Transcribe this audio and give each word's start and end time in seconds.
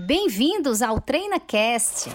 Bem-vindos 0.00 0.80
ao 0.80 1.00
TreinaCast. 1.00 2.08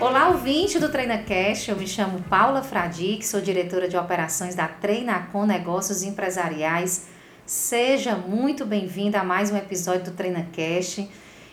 Olá, 0.00 0.30
ouvinte 0.30 0.78
do 0.78 0.88
TreinaCast. 0.88 1.70
Eu 1.70 1.76
me 1.76 1.86
chamo 1.86 2.22
Paula 2.30 2.62
Fradique, 2.62 3.26
sou 3.26 3.42
diretora 3.42 3.86
de 3.86 3.98
operações 3.98 4.54
da 4.54 4.66
Treinacom 4.66 5.44
Negócios 5.44 6.02
Empresariais. 6.02 7.08
Seja 7.44 8.16
muito 8.16 8.64
bem-vinda 8.64 9.20
a 9.20 9.24
mais 9.24 9.50
um 9.50 9.56
episódio 9.58 10.04
do 10.04 10.12
TreinaCast. 10.12 11.10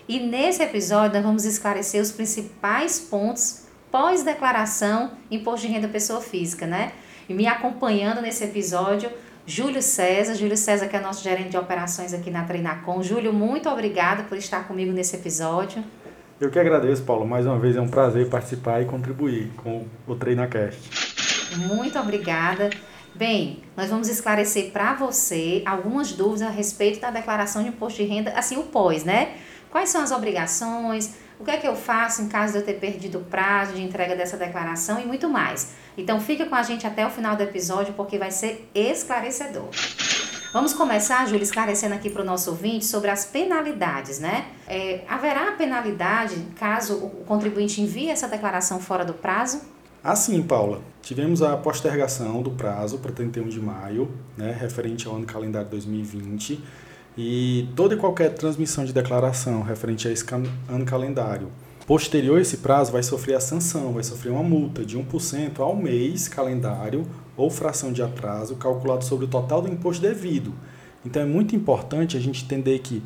E 0.08 0.22
nesse 0.22 0.64
episódio 0.64 1.16
nós 1.16 1.26
vamos 1.26 1.44
esclarecer 1.44 2.02
os 2.02 2.14
principais 2.14 2.98
pontos 2.98 3.70
pós-declaração 3.92 5.12
imposto 5.30 5.68
de 5.68 5.74
renda 5.74 5.88
pessoa 5.88 6.22
física, 6.22 6.66
né? 6.66 6.94
E 7.28 7.34
me 7.34 7.46
acompanhando 7.46 8.22
nesse 8.22 8.44
episódio, 8.44 9.10
Júlio 9.46 9.82
César. 9.82 10.36
Júlio 10.36 10.58
César, 10.58 10.88
que 10.88 10.96
é 10.96 11.00
nosso 11.00 11.24
gerente 11.24 11.50
de 11.50 11.58
operações 11.58 12.14
aqui 12.14 12.32
na 12.32 12.44
Treinacom. 12.44 13.04
Júlio, 13.04 13.34
muito 13.34 13.70
obrigada 13.70 14.24
por 14.24 14.38
estar 14.38 14.68
comigo 14.68 14.92
nesse 14.92 15.16
episódio. 15.16 15.84
Eu 16.40 16.50
que 16.50 16.58
agradeço, 16.58 17.04
Paulo. 17.04 17.28
Mais 17.28 17.46
uma 17.46 17.60
vez 17.60 17.76
é 17.76 17.82
um 17.82 17.88
prazer 17.88 18.28
participar 18.28 18.82
e 18.82 18.86
contribuir 18.86 19.52
com 19.58 19.86
o 20.08 20.16
TreinaCast. 20.16 21.58
Muito 21.58 22.00
obrigada. 22.00 22.70
Bem, 23.14 23.62
nós 23.76 23.90
vamos 23.90 24.08
esclarecer 24.08 24.72
para 24.72 24.94
você 24.94 25.62
algumas 25.66 26.14
dúvidas 26.14 26.42
a 26.44 26.50
respeito 26.50 27.00
da 27.00 27.12
declaração 27.12 27.62
de 27.62 27.70
imposto 27.70 28.02
de 28.02 28.08
renda, 28.08 28.32
assim, 28.32 28.58
o 28.58 28.64
pós, 28.64 29.04
né? 29.04 29.36
Quais 29.70 29.90
são 29.90 30.02
as 30.02 30.12
obrigações? 30.12 31.16
O 31.42 31.44
que 31.44 31.50
é 31.50 31.58
que 31.58 31.68
eu 31.68 31.76
faço 31.76 32.22
em 32.22 32.28
caso 32.28 32.54
de 32.54 32.60
eu 32.60 32.64
ter 32.64 32.76
perdido 32.76 33.18
o 33.18 33.24
prazo 33.24 33.74
de 33.74 33.82
entrega 33.82 34.16
dessa 34.16 34.38
declaração 34.38 35.02
e 35.02 35.06
muito 35.08 35.28
mais. 35.28 35.74
Então 35.98 36.20
fica 36.22 36.46
com 36.46 36.54
a 36.54 36.62
gente 36.62 36.86
até 36.86 37.04
o 37.04 37.10
final 37.10 37.36
do 37.36 37.42
episódio 37.42 37.96
porque 37.96 38.20
vai 38.20 38.30
ser 38.30 38.70
esclarecedor. 38.76 39.70
Vamos 40.54 40.72
começar, 40.72 41.26
Júlia, 41.26 41.42
esclarecendo 41.42 41.96
aqui 41.96 42.12
para 42.12 42.22
o 42.22 42.26
nosso 42.26 42.52
ouvinte 42.52 42.86
sobre 42.86 43.10
as 43.10 43.26
penalidades, 43.26 44.20
né? 44.20 44.50
É, 44.68 45.04
haverá 45.10 45.54
penalidade 45.54 46.36
caso 46.60 46.98
o 46.98 47.26
contribuinte 47.26 47.82
envie 47.82 48.12
essa 48.12 48.28
declaração 48.28 48.80
fora 48.80 49.04
do 49.04 49.16
prazo? 49.16 49.64
Assim, 50.04 50.44
Paula, 50.44 50.80
tivemos 51.02 51.42
a 51.42 51.58
postergação 51.58 52.44
do 52.44 52.52
prazo 52.52 53.00
para 53.00 53.12
31 53.12 53.48
de 53.48 53.60
maio, 53.60 54.12
né, 54.38 54.56
referente 54.60 55.08
ao 55.08 55.16
ano 55.16 55.26
calendário 55.26 55.70
2020 55.70 56.64
e 57.18 57.68
toda 57.76 57.96
e 57.96 57.98
qualquer 57.98 58.34
transmissão 58.34 58.86
de 58.86 58.94
declaração 58.94 59.62
referente 59.62 60.08
a 60.08 60.12
esse 60.12 60.26
ano 60.34 60.86
calendário 60.86 61.50
posterior 61.92 62.38
a 62.38 62.42
esse 62.42 62.56
prazo 62.58 62.92
vai 62.92 63.04
sofrer 63.04 63.36
a 63.36 63.40
sanção, 63.42 63.92
vai 63.92 64.02
sofrer 64.02 64.32
uma 64.32 64.42
multa 64.42 64.86
de 64.86 64.98
1% 64.98 65.60
ao 65.60 65.76
mês 65.76 66.28
calendário 66.28 67.06
ou 67.36 67.50
fração 67.50 67.92
de 67.92 68.02
atraso 68.02 68.56
calculado 68.56 69.04
sobre 69.04 69.26
o 69.26 69.28
total 69.28 69.62
do 69.62 69.68
imposto 69.68 70.02
devido. 70.02 70.54
Então 71.06 71.22
é 71.22 71.26
muito 71.26 71.54
importante 71.54 72.16
a 72.16 72.20
gente 72.20 72.46
entender 72.46 72.80
que 72.80 73.04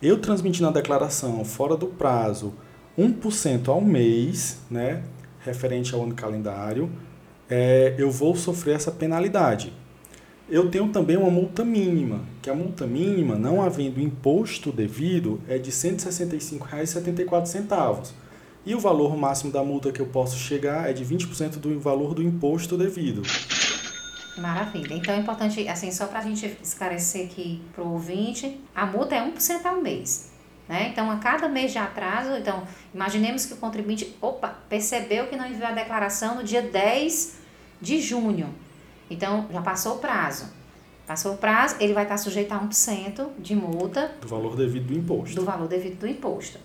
eu 0.00 0.18
transmitindo 0.18 0.68
a 0.68 0.70
declaração 0.70 1.44
fora 1.44 1.76
do 1.76 1.88
prazo 1.88 2.54
1% 2.96 3.66
ao 3.68 3.80
mês, 3.80 4.60
né, 4.70 5.02
referente 5.40 5.92
ao 5.92 6.04
ano 6.04 6.14
calendário, 6.14 6.88
é, 7.50 7.96
eu 7.98 8.08
vou 8.08 8.36
sofrer 8.36 8.76
essa 8.76 8.92
penalidade. 8.92 9.72
Eu 10.50 10.70
tenho 10.70 10.88
também 10.88 11.18
uma 11.18 11.30
multa 11.30 11.62
mínima, 11.62 12.22
que 12.40 12.48
a 12.48 12.54
multa 12.54 12.86
mínima, 12.86 13.36
não 13.36 13.60
havendo 13.60 14.00
imposto 14.00 14.72
devido, 14.72 15.38
é 15.46 15.58
de 15.58 15.68
R$ 15.68 15.76
165,74. 15.76 18.12
E 18.64 18.74
o 18.74 18.80
valor 18.80 19.14
máximo 19.14 19.52
da 19.52 19.62
multa 19.62 19.92
que 19.92 20.00
eu 20.00 20.06
posso 20.06 20.38
chegar 20.38 20.88
é 20.88 20.94
de 20.94 21.04
20% 21.04 21.58
do 21.58 21.78
valor 21.78 22.14
do 22.14 22.22
imposto 22.22 22.78
devido. 22.78 23.20
Maravilha. 24.38 24.94
Então 24.94 25.14
é 25.14 25.18
importante, 25.18 25.68
assim, 25.68 25.90
só 25.90 26.06
para 26.06 26.20
a 26.20 26.22
gente 26.22 26.56
esclarecer 26.62 27.26
aqui 27.26 27.60
para 27.74 27.84
o 27.84 27.92
ouvinte, 27.92 28.58
a 28.74 28.86
multa 28.86 29.16
é 29.16 29.20
1% 29.20 29.66
ao 29.66 29.82
mês. 29.82 30.32
Né? 30.66 30.88
Então, 30.90 31.10
a 31.10 31.16
cada 31.16 31.46
mês 31.46 31.72
de 31.72 31.78
atraso, 31.78 32.30
então, 32.38 32.62
imaginemos 32.94 33.44
que 33.44 33.52
o 33.52 33.58
contribuinte, 33.58 34.16
opa, 34.20 34.56
percebeu 34.68 35.26
que 35.26 35.36
não 35.36 35.46
enviou 35.46 35.66
a 35.66 35.72
declaração 35.72 36.36
no 36.36 36.42
dia 36.42 36.62
10 36.62 37.36
de 37.82 38.00
junho. 38.00 38.54
Então, 39.10 39.46
já 39.50 39.62
passou 39.62 39.96
o 39.96 39.98
prazo. 39.98 40.46
Passou 41.06 41.34
o 41.34 41.36
prazo, 41.38 41.76
ele 41.80 41.94
vai 41.94 42.02
estar 42.02 42.18
sujeito 42.18 42.52
a 42.52 42.60
1% 42.60 43.28
de 43.38 43.56
multa. 43.56 44.12
Do 44.20 44.28
valor 44.28 44.54
devido 44.54 44.88
do 44.88 44.94
imposto. 44.94 45.34
Do 45.34 45.44
valor 45.44 45.66
devido 45.66 46.00
do 46.00 46.06
imposto. 46.06 46.58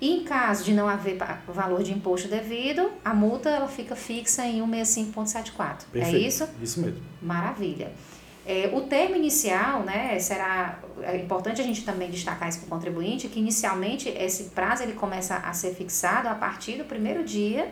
E 0.00 0.18
em 0.18 0.24
caso 0.24 0.62
de 0.62 0.72
não 0.72 0.88
haver 0.88 1.18
valor 1.48 1.82
de 1.82 1.92
imposto 1.92 2.28
devido, 2.28 2.92
a 3.04 3.12
multa 3.12 3.50
ela 3.50 3.66
fica 3.66 3.96
fixa 3.96 4.46
em 4.46 4.62
165,74. 4.62 5.86
É 5.94 6.12
isso? 6.12 6.48
Isso 6.62 6.80
mesmo. 6.80 7.02
Maravilha. 7.20 7.90
É, 8.46 8.70
o 8.72 8.82
termo 8.82 9.16
inicial, 9.16 9.82
né, 9.82 10.18
será 10.20 10.78
é 11.02 11.16
importante 11.16 11.60
a 11.60 11.64
gente 11.64 11.84
também 11.84 12.08
destacar 12.08 12.48
isso 12.48 12.60
para 12.60 12.66
o 12.66 12.70
contribuinte, 12.70 13.28
que 13.28 13.40
inicialmente 13.40 14.08
esse 14.08 14.44
prazo 14.44 14.84
ele 14.84 14.94
começa 14.94 15.36
a 15.36 15.52
ser 15.52 15.74
fixado 15.74 16.28
a 16.28 16.34
partir 16.34 16.78
do 16.78 16.84
primeiro 16.84 17.24
dia 17.24 17.70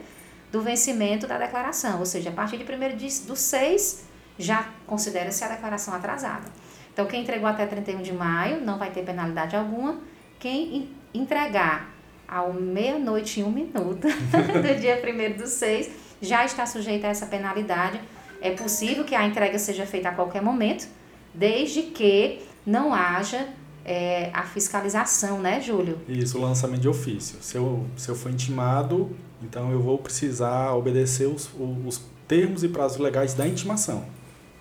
do 0.50 0.60
vencimento 0.60 1.26
da 1.26 1.38
declaração, 1.38 1.98
ou 1.98 2.06
seja, 2.06 2.31
a 2.31 2.32
partir 2.32 2.56
do 2.56 2.64
primeiro 2.64 2.97
dia 2.97 3.08
do 3.26 3.34
6 3.34 4.04
já 4.38 4.69
considera-se 4.86 5.42
a 5.44 5.48
declaração 5.48 5.94
atrasada. 5.94 6.44
Então, 6.92 7.06
quem 7.06 7.22
entregou 7.22 7.48
até 7.48 7.66
31 7.66 8.02
de 8.02 8.12
maio 8.12 8.64
não 8.64 8.78
vai 8.78 8.91
ter 8.91 9.02
penalidade 9.02 9.54
alguma. 9.54 9.98
Quem 10.38 10.91
entregar 11.12 11.94
ao 12.26 12.52
meia-noite 12.52 13.41
e 13.41 13.44
um 13.44 13.50
minuto 13.50 14.08
do 14.08 14.80
dia 14.80 15.00
1 15.02 15.36
do 15.36 15.46
6 15.46 15.91
já 16.20 16.44
está 16.44 16.66
sujeito 16.66 17.04
a 17.04 17.08
essa 17.08 17.26
penalidade. 17.26 18.00
É 18.41 18.50
possível 18.50 19.04
que 19.04 19.14
a 19.14 19.26
entrega 19.26 19.58
seja 19.58 19.86
feita 19.86 20.08
a 20.08 20.12
qualquer 20.12 20.42
momento, 20.42 20.88
desde 21.34 21.82
que 21.82 22.41
não 22.64 22.92
haja 22.92 23.46
é, 23.84 24.30
a 24.32 24.42
fiscalização, 24.42 25.38
né, 25.38 25.60
Júlio? 25.60 26.00
Isso, 26.08 26.38
o 26.38 26.41
lançamento 26.41 26.80
de 26.80 26.88
ofício. 26.88 27.38
Se 27.41 27.56
eu, 27.56 27.86
se 27.96 28.08
eu 28.08 28.16
for 28.16 28.30
intimado, 28.30 29.14
então 29.42 29.70
eu 29.70 29.80
vou 29.80 29.98
precisar 29.98 30.75
obedecer 30.75 31.26
os, 31.26 31.50
os 31.86 32.02
termos 32.26 32.64
e 32.64 32.69
prazos 32.69 32.98
legais 32.98 33.34
da 33.34 33.46
intimação. 33.46 34.04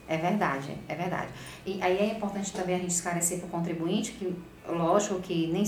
É 0.08 0.18
verdade, 0.18 0.78
é 0.88 0.96
verdade. 0.96 1.30
E 1.66 1.82
aí 1.82 1.98
é 1.98 2.06
importante 2.06 2.54
também 2.54 2.76
a 2.76 2.80
gente 2.80 2.92
esclarecer 2.92 3.40
para 3.40 3.48
o 3.48 3.50
contribuinte 3.50 4.12
que, 4.12 4.36
lógico 4.68 5.20
que 5.20 5.48
nem, 5.48 5.64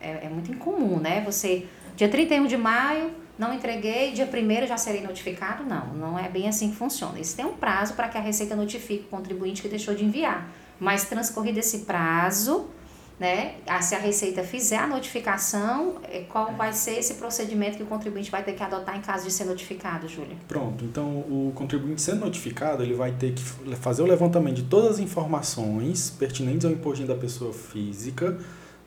é, 0.00 0.26
é, 0.26 0.28
muito 0.28 0.50
incomum, 0.50 0.98
né? 0.98 1.22
Você, 1.24 1.66
dia 1.94 2.08
31 2.08 2.46
de 2.46 2.56
maio, 2.56 3.12
não 3.38 3.52
entreguei, 3.54 4.12
dia 4.12 4.26
1 4.26 4.66
já 4.66 4.76
serei 4.76 5.02
notificado? 5.02 5.62
Não, 5.62 5.94
não 5.94 6.18
é 6.18 6.28
bem 6.28 6.48
assim 6.48 6.70
que 6.70 6.76
funciona. 6.76 7.20
Isso 7.20 7.36
tem 7.36 7.44
um 7.44 7.54
prazo 7.54 7.94
para 7.94 8.08
que 8.08 8.18
a 8.18 8.20
Receita 8.20 8.56
notifique 8.56 9.04
o 9.04 9.08
contribuinte 9.08 9.62
que 9.62 9.68
deixou 9.68 9.94
de 9.94 10.04
enviar. 10.04 10.48
Mas 10.80 11.04
transcorrido 11.04 11.60
esse 11.60 11.80
prazo, 11.80 12.68
né? 13.18 13.54
Se 13.80 13.94
a 13.94 13.98
Receita 13.98 14.42
fizer 14.42 14.76
a 14.76 14.86
notificação, 14.86 15.96
é, 16.04 16.20
qual 16.20 16.52
vai 16.52 16.72
ser 16.72 16.98
esse 16.98 17.14
procedimento 17.14 17.76
que 17.76 17.82
o 17.82 17.86
contribuinte 17.86 18.30
vai 18.30 18.42
ter 18.42 18.52
que 18.52 18.62
adotar 18.62 18.96
em 18.96 19.00
caso 19.00 19.24
de 19.24 19.32
ser 19.32 19.44
notificado, 19.44 20.06
Júlia? 20.06 20.36
Pronto, 20.46 20.84
então 20.84 21.20
o 21.20 21.52
contribuinte 21.54 22.02
sendo 22.02 22.20
notificado, 22.20 22.82
ele 22.82 22.94
vai 22.94 23.12
ter 23.12 23.32
que 23.32 23.42
fazer 23.76 24.02
o 24.02 24.06
levantamento 24.06 24.56
de 24.56 24.64
todas 24.64 24.92
as 24.92 24.98
informações 24.98 26.10
pertinentes 26.10 26.66
ao 26.66 26.72
imposto 26.72 27.06
da 27.06 27.14
pessoa 27.14 27.52
física, 27.52 28.38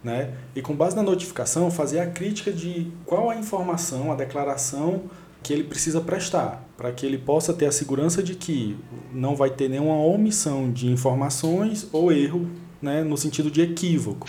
né? 0.04 0.34
E 0.56 0.62
com 0.62 0.76
base 0.76 0.96
na 0.96 1.04
notificação, 1.04 1.70
fazer 1.72 2.00
a 2.00 2.08
crítica 2.08 2.52
de 2.52 2.92
qual 3.06 3.30
a 3.30 3.36
informação, 3.36 4.12
a 4.12 4.16
declaração 4.16 5.04
que 5.42 5.54
ele 5.54 5.64
precisa 5.64 6.02
prestar, 6.02 6.64
para 6.78 6.92
que 6.92 7.06
ele 7.06 7.18
possa 7.18 7.54
ter 7.54 7.66
a 7.66 7.72
segurança 7.72 8.22
de 8.22 8.36
que 8.36 8.78
não 9.12 9.36
vai 9.36 9.50
ter 9.50 9.70
nenhuma 9.70 9.96
omissão 9.96 10.72
de 10.72 10.88
informações 10.88 11.88
ou 11.92 12.12
erro 12.12 12.50
né, 12.82 13.04
no 13.04 13.18
sentido 13.18 13.50
de 13.52 13.62
equívoco. 13.62 14.28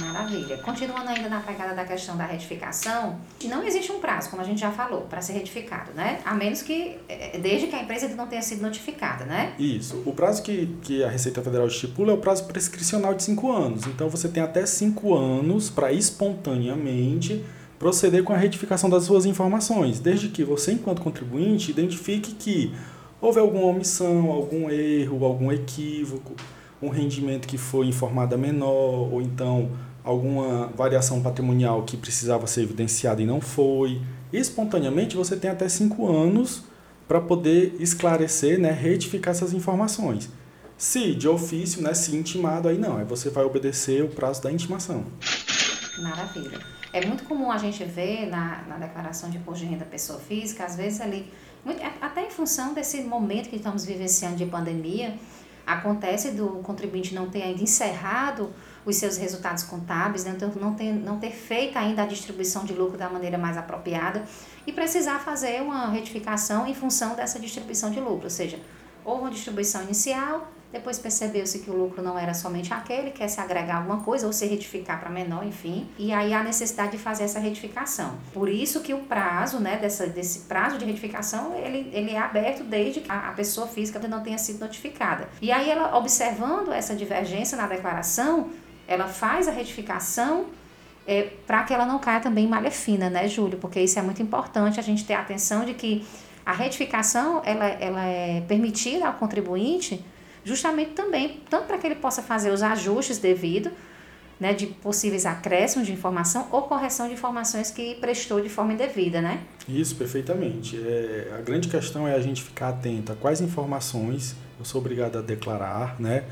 Maravilha. 0.00 0.58
Continuando 0.58 1.08
ainda 1.08 1.28
na 1.28 1.40
pegada 1.40 1.74
da 1.74 1.84
questão 1.84 2.16
da 2.16 2.24
retificação, 2.24 3.18
não 3.44 3.64
existe 3.64 3.90
um 3.90 4.00
prazo, 4.00 4.30
como 4.30 4.42
a 4.42 4.44
gente 4.44 4.60
já 4.60 4.70
falou, 4.70 5.02
para 5.02 5.20
ser 5.20 5.32
retificado, 5.32 5.92
né? 5.94 6.20
A 6.24 6.34
menos 6.34 6.62
que, 6.62 6.96
é, 7.08 7.38
desde 7.38 7.66
que 7.66 7.74
a 7.74 7.82
empresa 7.82 8.08
não 8.14 8.26
tenha 8.26 8.42
sido 8.42 8.62
notificada, 8.62 9.24
né? 9.24 9.54
Isso. 9.58 10.02
O 10.06 10.12
prazo 10.12 10.42
que, 10.42 10.76
que 10.82 11.02
a 11.02 11.08
Receita 11.08 11.42
Federal 11.42 11.66
estipula 11.66 12.12
é 12.12 12.14
o 12.14 12.18
prazo 12.18 12.44
prescricional 12.44 13.14
de 13.14 13.22
cinco 13.22 13.52
anos. 13.52 13.86
Então 13.86 14.08
você 14.08 14.28
tem 14.28 14.42
até 14.42 14.64
cinco 14.66 15.14
anos 15.14 15.70
para 15.70 15.92
espontaneamente 15.92 17.44
proceder 17.78 18.24
com 18.24 18.32
a 18.32 18.36
retificação 18.36 18.90
das 18.90 19.04
suas 19.04 19.24
informações, 19.24 20.00
desde 20.00 20.28
que 20.28 20.42
você, 20.42 20.72
enquanto 20.72 21.00
contribuinte, 21.00 21.70
identifique 21.70 22.34
que 22.34 22.74
houve 23.20 23.38
alguma 23.38 23.66
omissão, 23.66 24.30
algum 24.30 24.68
erro, 24.68 25.24
algum 25.24 25.52
equívoco 25.52 26.34
um 26.80 26.88
rendimento 26.88 27.46
que 27.46 27.58
foi 27.58 27.86
informada 27.86 28.36
menor, 28.36 29.12
ou 29.12 29.20
então 29.20 29.70
alguma 30.04 30.68
variação 30.68 31.20
patrimonial 31.20 31.82
que 31.82 31.96
precisava 31.96 32.46
ser 32.46 32.62
evidenciada 32.62 33.20
e 33.20 33.26
não 33.26 33.40
foi. 33.40 34.00
Espontaneamente, 34.32 35.16
você 35.16 35.36
tem 35.36 35.50
até 35.50 35.68
cinco 35.68 36.06
anos 36.06 36.64
para 37.06 37.20
poder 37.20 37.76
esclarecer, 37.80 38.58
né, 38.58 38.70
retificar 38.70 39.32
essas 39.32 39.52
informações. 39.52 40.30
Se 40.76 41.14
de 41.14 41.28
ofício, 41.28 41.82
né, 41.82 41.92
se 41.94 42.14
intimado, 42.14 42.68
aí 42.68 42.78
não, 42.78 42.98
aí 42.98 43.04
você 43.04 43.30
vai 43.30 43.44
obedecer 43.44 44.04
o 44.04 44.08
prazo 44.08 44.42
da 44.42 44.52
intimação. 44.52 45.04
Maravilha. 45.98 46.60
É 46.92 47.04
muito 47.04 47.24
comum 47.24 47.50
a 47.50 47.58
gente 47.58 47.84
ver 47.84 48.26
na, 48.26 48.62
na 48.68 48.76
declaração 48.78 49.28
de 49.28 49.38
imposto 49.38 49.64
de 49.64 49.70
renda 49.70 49.84
pessoa 49.84 50.18
física, 50.18 50.64
às 50.64 50.76
vezes 50.76 51.00
ali, 51.00 51.30
muito, 51.64 51.82
até 52.00 52.26
em 52.26 52.30
função 52.30 52.72
desse 52.72 53.02
momento 53.02 53.48
que 53.48 53.56
estamos 53.56 53.84
vivenciando 53.84 54.36
de 54.36 54.46
pandemia, 54.46 55.14
acontece 55.68 56.30
do 56.30 56.48
contribuinte 56.62 57.14
não 57.14 57.28
ter 57.28 57.42
ainda 57.42 57.62
encerrado 57.62 58.50
os 58.86 58.96
seus 58.96 59.18
resultados 59.18 59.62
contábeis, 59.64 60.24
né? 60.24 60.32
então 60.34 60.50
não 60.56 60.74
ter, 60.74 60.92
não 60.94 61.18
ter 61.18 61.30
feito 61.30 61.76
ainda 61.76 62.02
a 62.02 62.06
distribuição 62.06 62.64
de 62.64 62.72
lucro 62.72 62.96
da 62.96 63.10
maneira 63.10 63.36
mais 63.36 63.58
apropriada 63.58 64.24
e 64.66 64.72
precisar 64.72 65.18
fazer 65.18 65.60
uma 65.60 65.90
retificação 65.90 66.66
em 66.66 66.74
função 66.74 67.14
dessa 67.14 67.38
distribuição 67.38 67.90
de 67.90 68.00
lucro, 68.00 68.24
ou 68.24 68.30
seja, 68.30 68.58
houve 69.08 69.22
uma 69.22 69.30
distribuição 69.30 69.82
inicial, 69.82 70.48
depois 70.70 70.98
percebeu-se 70.98 71.60
que 71.60 71.70
o 71.70 71.74
lucro 71.74 72.02
não 72.02 72.18
era 72.18 72.34
somente 72.34 72.74
aquele, 72.74 73.10
quer 73.10 73.26
se 73.28 73.40
agregar 73.40 73.76
alguma 73.76 74.02
coisa 74.02 74.26
ou 74.26 74.32
se 74.34 74.46
retificar 74.46 75.00
para 75.00 75.08
menor, 75.08 75.46
enfim. 75.46 75.88
E 75.98 76.12
aí 76.12 76.34
há 76.34 76.42
necessidade 76.42 76.92
de 76.92 76.98
fazer 76.98 77.24
essa 77.24 77.40
retificação. 77.40 78.18
Por 78.34 78.50
isso 78.50 78.80
que 78.82 78.92
o 78.92 78.98
prazo, 78.98 79.60
né, 79.60 79.78
dessa, 79.78 80.06
desse 80.06 80.40
prazo 80.40 80.76
de 80.76 80.84
retificação, 80.84 81.54
ele, 81.54 81.90
ele 81.94 82.10
é 82.10 82.18
aberto 82.18 82.64
desde 82.64 83.00
que 83.00 83.10
a, 83.10 83.30
a 83.30 83.32
pessoa 83.32 83.66
física 83.66 83.98
não 84.06 84.22
tenha 84.22 84.36
sido 84.36 84.60
notificada. 84.60 85.30
E 85.40 85.50
aí 85.50 85.70
ela, 85.70 85.96
observando 85.96 86.70
essa 86.70 86.94
divergência 86.94 87.56
na 87.56 87.66
declaração, 87.66 88.50
ela 88.86 89.08
faz 89.08 89.48
a 89.48 89.52
retificação 89.52 90.46
é, 91.06 91.22
para 91.46 91.62
que 91.62 91.72
ela 91.72 91.86
não 91.86 91.98
caia 91.98 92.20
também 92.20 92.44
em 92.44 92.48
malha 92.48 92.70
fina, 92.70 93.08
né, 93.08 93.26
Júlio? 93.26 93.56
Porque 93.56 93.80
isso 93.80 93.98
é 93.98 94.02
muito 94.02 94.22
importante 94.22 94.78
a 94.78 94.82
gente 94.82 95.06
ter 95.06 95.14
atenção 95.14 95.64
de 95.64 95.72
que 95.72 96.06
a 96.48 96.52
retificação 96.52 97.42
ela, 97.44 97.66
ela 97.66 98.06
é 98.06 98.40
permitida 98.40 99.06
ao 99.06 99.12
contribuinte 99.12 100.02
justamente 100.42 100.92
também, 100.92 101.42
tanto 101.50 101.66
para 101.66 101.76
que 101.76 101.86
ele 101.86 101.96
possa 101.96 102.22
fazer 102.22 102.50
os 102.50 102.62
ajustes 102.62 103.18
devidos, 103.18 103.70
né, 104.40 104.54
de 104.54 104.66
possíveis 104.66 105.26
acréscimos 105.26 105.86
de 105.86 105.92
informação 105.92 106.48
ou 106.50 106.62
correção 106.62 107.06
de 107.06 107.12
informações 107.12 107.70
que 107.70 107.96
prestou 107.96 108.40
de 108.40 108.48
forma 108.48 108.72
indevida, 108.72 109.20
né? 109.20 109.40
Isso, 109.68 109.94
perfeitamente. 109.96 110.78
É, 110.78 111.34
a 111.38 111.42
grande 111.42 111.68
questão 111.68 112.08
é 112.08 112.14
a 112.14 112.20
gente 112.20 112.42
ficar 112.42 112.70
atento 112.70 113.12
a 113.12 113.14
quais 113.14 113.42
informações 113.42 114.34
eu 114.58 114.64
sou 114.64 114.80
obrigado 114.80 115.18
a 115.18 115.20
declarar, 115.20 116.00
né? 116.00 116.24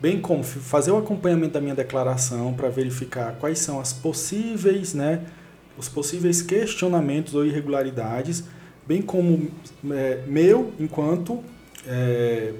Bem 0.00 0.20
como 0.20 0.44
fazer 0.44 0.92
o 0.92 0.98
acompanhamento 0.98 1.54
da 1.54 1.60
minha 1.60 1.74
declaração 1.74 2.54
para 2.54 2.68
verificar 2.68 3.34
quais 3.40 3.58
são 3.58 3.80
as 3.80 3.92
possíveis, 3.92 4.94
né, 4.94 5.22
os 5.76 5.88
possíveis 5.88 6.40
questionamentos 6.40 7.34
ou 7.34 7.44
irregularidades, 7.44 8.44
bem 8.86 9.02
como 9.02 9.50
é, 9.90 10.22
meu 10.26 10.72
enquanto 10.78 11.42
é, 11.86 12.52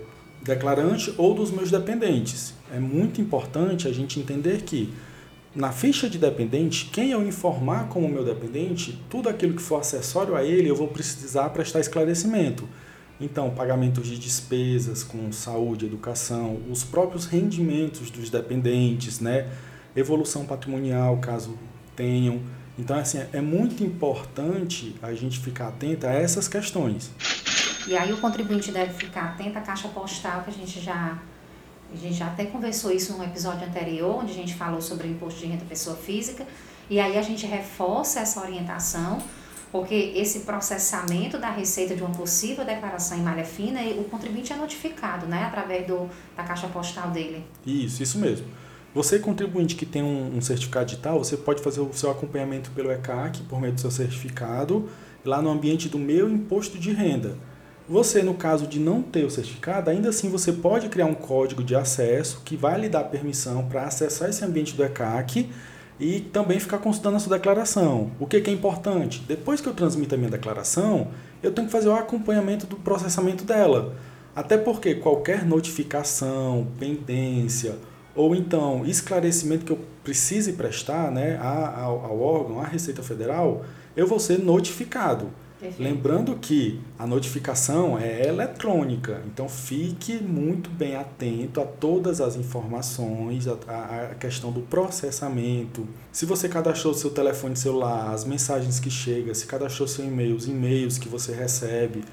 declarante 0.43 1.13
ou 1.17 1.35
dos 1.35 1.51
meus 1.51 1.71
dependentes. 1.71 2.55
É 2.73 2.79
muito 2.79 3.21
importante 3.21 3.89
a 3.89 3.93
gente 3.93 4.19
entender 4.19 4.63
que 4.63 4.93
na 5.55 5.73
ficha 5.73 6.09
de 6.09 6.19
dependente, 6.19 6.91
quem 6.93 7.13
eu 7.13 7.27
informar 7.27 7.89
como 7.89 8.09
meu 8.09 8.23
dependente, 8.23 9.03
tudo 9.09 9.29
aquilo 9.29 9.55
que 9.55 9.63
for 9.63 9.81
acessório 9.81 10.37
a 10.37 10.45
ele, 10.45 10.69
eu 10.69 10.77
vou 10.77 10.89
precisar 10.89 11.49
prestar 11.51 11.81
esclarecimento. 11.81 12.69
Então, 13.19 13.49
pagamentos 13.51 14.07
de 14.07 14.19
despesas 14.19 15.03
com 15.03 15.33
saúde, 15.33 15.87
educação, 15.87 16.59
os 16.71 16.85
próprios 16.85 17.25
rendimentos 17.25 18.11
dos 18.11 18.29
dependentes, 18.29 19.21
né? 19.21 19.49
evolução 19.97 20.45
patrimonial, 20.45 21.17
caso 21.17 21.59
tenham. 21.97 22.41
Então, 22.79 22.99
assim, 22.99 23.23
é 23.33 23.41
muito 23.41 23.83
importante 23.83 24.95
a 25.03 25.15
gente 25.15 25.41
ficar 25.41 25.69
atento 25.69 26.07
a 26.07 26.13
essas 26.13 26.47
questões. 26.47 27.11
E 27.87 27.97
aí 27.97 28.13
o 28.13 28.19
contribuinte 28.19 28.71
deve 28.71 28.93
ficar 28.93 29.31
atento 29.31 29.59
à 29.59 29.61
caixa 29.61 29.89
postal, 29.89 30.43
que 30.43 30.51
a 30.51 30.53
gente 30.53 30.81
já 30.81 31.19
a 31.93 31.97
gente 31.97 32.15
já 32.15 32.27
até 32.27 32.45
conversou 32.47 32.91
isso 32.91 33.13
num 33.13 33.23
episódio 33.23 33.67
anterior, 33.67 34.19
onde 34.21 34.33
a 34.33 34.35
gente 34.35 34.55
falou 34.55 34.83
sobre 34.83 35.07
o 35.07 35.11
imposto 35.11 35.41
de 35.41 35.47
renda 35.47 35.65
pessoa 35.65 35.97
física, 35.97 36.45
e 36.91 36.99
aí 36.99 37.17
a 37.17 37.23
gente 37.23 37.47
reforça 37.47 38.21
essa 38.21 38.41
orientação, 38.41 39.19
porque 39.71 39.95
esse 39.95 40.41
processamento 40.41 41.39
da 41.39 41.51
receita 41.51 41.95
de 41.95 42.03
uma 42.03 42.11
possível 42.11 42.65
declaração 42.65 43.17
em 43.17 43.23
malha 43.23 43.45
fina, 43.45 43.81
o 43.99 44.05
contribuinte 44.05 44.53
é 44.53 44.57
notificado, 44.57 45.27
né, 45.27 45.45
através 45.45 45.87
do, 45.87 46.11
da 46.37 46.43
caixa 46.43 46.67
postal 46.69 47.11
dele. 47.11 47.45
Isso, 47.65 48.03
isso 48.03 48.19
mesmo. 48.19 48.47
Você, 48.97 49.19
contribuinte 49.19 49.77
que 49.77 49.85
tem 49.85 50.03
um, 50.03 50.39
um 50.39 50.41
certificado 50.41 50.87
digital, 50.87 51.19
você 51.19 51.37
pode 51.37 51.61
fazer 51.61 51.83
o 51.83 51.93
seu 51.93 52.11
acompanhamento 52.11 52.71
pelo 52.71 52.91
ECAC, 52.91 53.43
por 53.43 53.61
meio 53.61 53.75
do 53.75 53.81
seu 53.83 53.91
certificado, 53.91 54.89
lá 55.23 55.43
no 55.43 55.51
ambiente 55.51 55.87
do 55.87 55.99
meu 55.99 56.31
imposto 56.31 56.79
de 56.79 56.93
renda. 56.93 57.37
Você, 57.87 58.23
no 58.23 58.33
caso 58.33 58.67
de 58.67 58.81
não 58.81 59.03
ter 59.03 59.27
o 59.27 59.31
certificado, 59.31 59.91
ainda 59.91 60.09
assim 60.09 60.31
você 60.31 60.51
pode 60.51 60.89
criar 60.89 61.05
um 61.05 61.15
código 61.15 61.63
de 61.63 61.77
acesso 61.77 62.41
que 62.43 62.57
vai 62.57 62.81
lhe 62.81 62.89
dar 62.89 63.05
permissão 63.05 63.67
para 63.67 63.85
acessar 63.85 64.31
esse 64.31 64.43
ambiente 64.43 64.75
do 64.75 64.83
ECAC 64.83 65.51
e 66.01 66.21
também 66.21 66.59
ficar 66.59 66.79
consultando 66.79 67.17
a 67.17 67.21
sua 67.21 67.37
declaração. 67.37 68.13
O 68.19 68.27
que, 68.27 68.41
que 68.41 68.49
é 68.49 68.53
importante? 68.55 69.23
Depois 69.29 69.61
que 69.61 69.69
eu 69.69 69.75
transmito 69.75 70.15
a 70.15 70.19
minha 70.19 70.31
declaração, 70.31 71.09
eu 71.43 71.53
tenho 71.53 71.67
que 71.67 71.73
fazer 71.73 71.91
o 71.91 71.95
acompanhamento 71.95 72.67
do 72.67 72.77
processamento 72.77 73.45
dela. 73.45 73.95
Até 74.35 74.57
porque 74.57 74.95
qualquer 74.95 75.45
notificação, 75.45 76.67
pendência 76.79 77.75
ou 78.17 78.35
então 78.35 78.85
esclarecimento 78.87 79.65
que 79.65 79.73
eu 79.73 79.79
precise 80.03 80.55
prestar 80.55 81.11
né, 81.11 81.39
ao, 81.39 82.05
ao 82.05 82.21
órgão, 82.21 82.61
à 82.61 82.65
Receita 82.65 83.03
Federal, 83.03 83.65
eu 83.97 84.07
vou 84.07 84.19
ser 84.19 84.39
notificado. 84.39 85.31
Perfeito. 85.59 85.83
Lembrando 85.83 86.37
que 86.37 86.79
a 86.99 87.07
notificação 87.07 87.99
é 87.99 88.29
eletrônica, 88.29 89.23
então 89.27 89.49
fique 89.49 90.23
muito 90.23 90.69
bem 90.69 90.97
atento 90.97 91.63
a 91.63 91.65
todas 91.65 92.21
as 92.21 92.37
informações, 92.37 93.49
a, 93.49 93.55
a 94.11 94.15
questão 94.17 94.53
do 94.53 94.61
processamento. 94.61 95.89
Se 96.13 96.27
você 96.27 96.47
cadastrou 96.47 96.93
seu 96.93 97.11
telefone 97.11 97.57
celular, 97.57 98.13
as 98.13 98.25
mensagens 98.25 98.79
que 98.79 98.91
chegam, 98.91 99.35
se 99.35 99.47
cadastrou 99.47 99.89
seu 99.89 100.05
e-mail, 100.05 100.37
os 100.37 100.47
e-mails 100.47 100.99
que 100.99 101.09
você 101.09 101.33
recebe, 101.33 102.05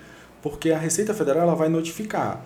porque 0.41 0.71
a 0.71 0.77
Receita 0.77 1.13
Federal 1.13 1.43
ela 1.43 1.55
vai 1.55 1.67
notificar. 1.67 2.45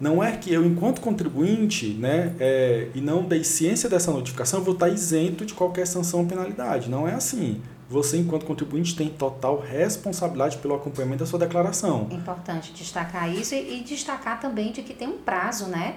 Não 0.00 0.22
é 0.22 0.36
que 0.36 0.52
eu, 0.52 0.64
enquanto 0.64 1.00
contribuinte, 1.00 1.90
né, 1.90 2.34
é, 2.40 2.88
e 2.94 3.00
não 3.00 3.22
dei 3.22 3.44
ciência 3.44 3.88
dessa 3.88 4.10
notificação, 4.10 4.62
vou 4.62 4.74
estar 4.74 4.88
isento 4.88 5.46
de 5.46 5.54
qualquer 5.54 5.86
sanção 5.86 6.20
ou 6.20 6.26
penalidade. 6.26 6.90
Não 6.90 7.06
é 7.06 7.14
assim 7.14 7.60
você, 7.88 8.16
enquanto 8.16 8.46
contribuinte, 8.46 8.96
tem 8.96 9.08
total 9.08 9.60
responsabilidade 9.60 10.58
pelo 10.58 10.74
acompanhamento 10.74 11.20
da 11.20 11.26
sua 11.26 11.38
declaração. 11.38 12.08
Importante 12.10 12.72
destacar 12.72 13.32
isso 13.32 13.54
e, 13.54 13.78
e 13.78 13.84
destacar 13.84 14.40
também 14.40 14.72
de 14.72 14.82
que 14.82 14.94
tem 14.94 15.08
um 15.08 15.18
prazo, 15.18 15.66
né, 15.66 15.96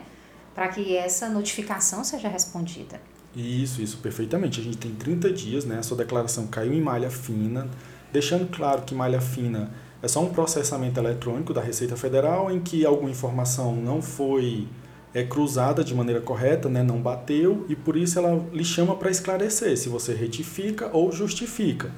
para 0.54 0.68
que 0.68 0.96
essa 0.96 1.30
notificação 1.30 2.04
seja 2.04 2.28
respondida. 2.28 3.00
Isso, 3.36 3.82
isso, 3.82 3.98
perfeitamente. 3.98 4.60
A 4.60 4.64
gente 4.64 4.78
tem 4.78 4.94
30 4.94 5.32
dias, 5.32 5.66
né, 5.66 5.80
a 5.80 5.84
sua 5.84 5.98
declaração 5.98 6.48
caiu 6.48 6.74
em 6.74 6.82
malha 6.82 7.10
fina, 7.10 7.68
deixando 8.12 8.48
claro 8.48 8.82
que 8.82 8.94
malha 8.94 9.22
fina 9.22 9.72
é 10.02 10.08
só 10.08 10.22
um 10.22 10.30
processamento 10.30 11.00
eletrônico 11.00 11.54
da 11.54 11.62
Receita 11.62 11.96
Federal 11.96 12.52
em 12.52 12.60
que 12.60 12.86
alguma 12.86 13.10
informação 13.10 13.76
não 13.76 14.02
foi 14.02 14.68
é 15.14 15.24
cruzada 15.24 15.84
de 15.84 15.96
maneira 15.96 16.22
correta, 16.22 16.70
né, 16.70 16.84
não 16.84 17.02
bateu, 17.02 17.66
e 17.68 17.76
por 17.76 17.98
isso 17.98 18.20
ela 18.20 18.46
lhe 18.54 18.64
chama 18.64 18.96
para 18.96 19.10
esclarecer 19.10 19.76
se 19.76 19.90
você 19.90 20.14
retifica 20.14 20.90
ou 20.94 21.12
justifica. 21.12 21.92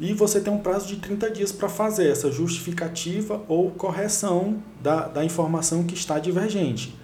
E 0.00 0.14
você 0.14 0.40
tem 0.40 0.52
um 0.52 0.58
prazo 0.58 0.86
de 0.86 0.96
30 0.96 1.30
dias 1.30 1.52
para 1.52 1.68
fazer 1.68 2.08
essa 2.08 2.30
justificativa 2.30 3.42
ou 3.46 3.70
correção 3.70 4.62
da, 4.82 5.06
da 5.06 5.24
informação 5.24 5.84
que 5.84 5.94
está 5.94 6.18
divergente. 6.18 6.96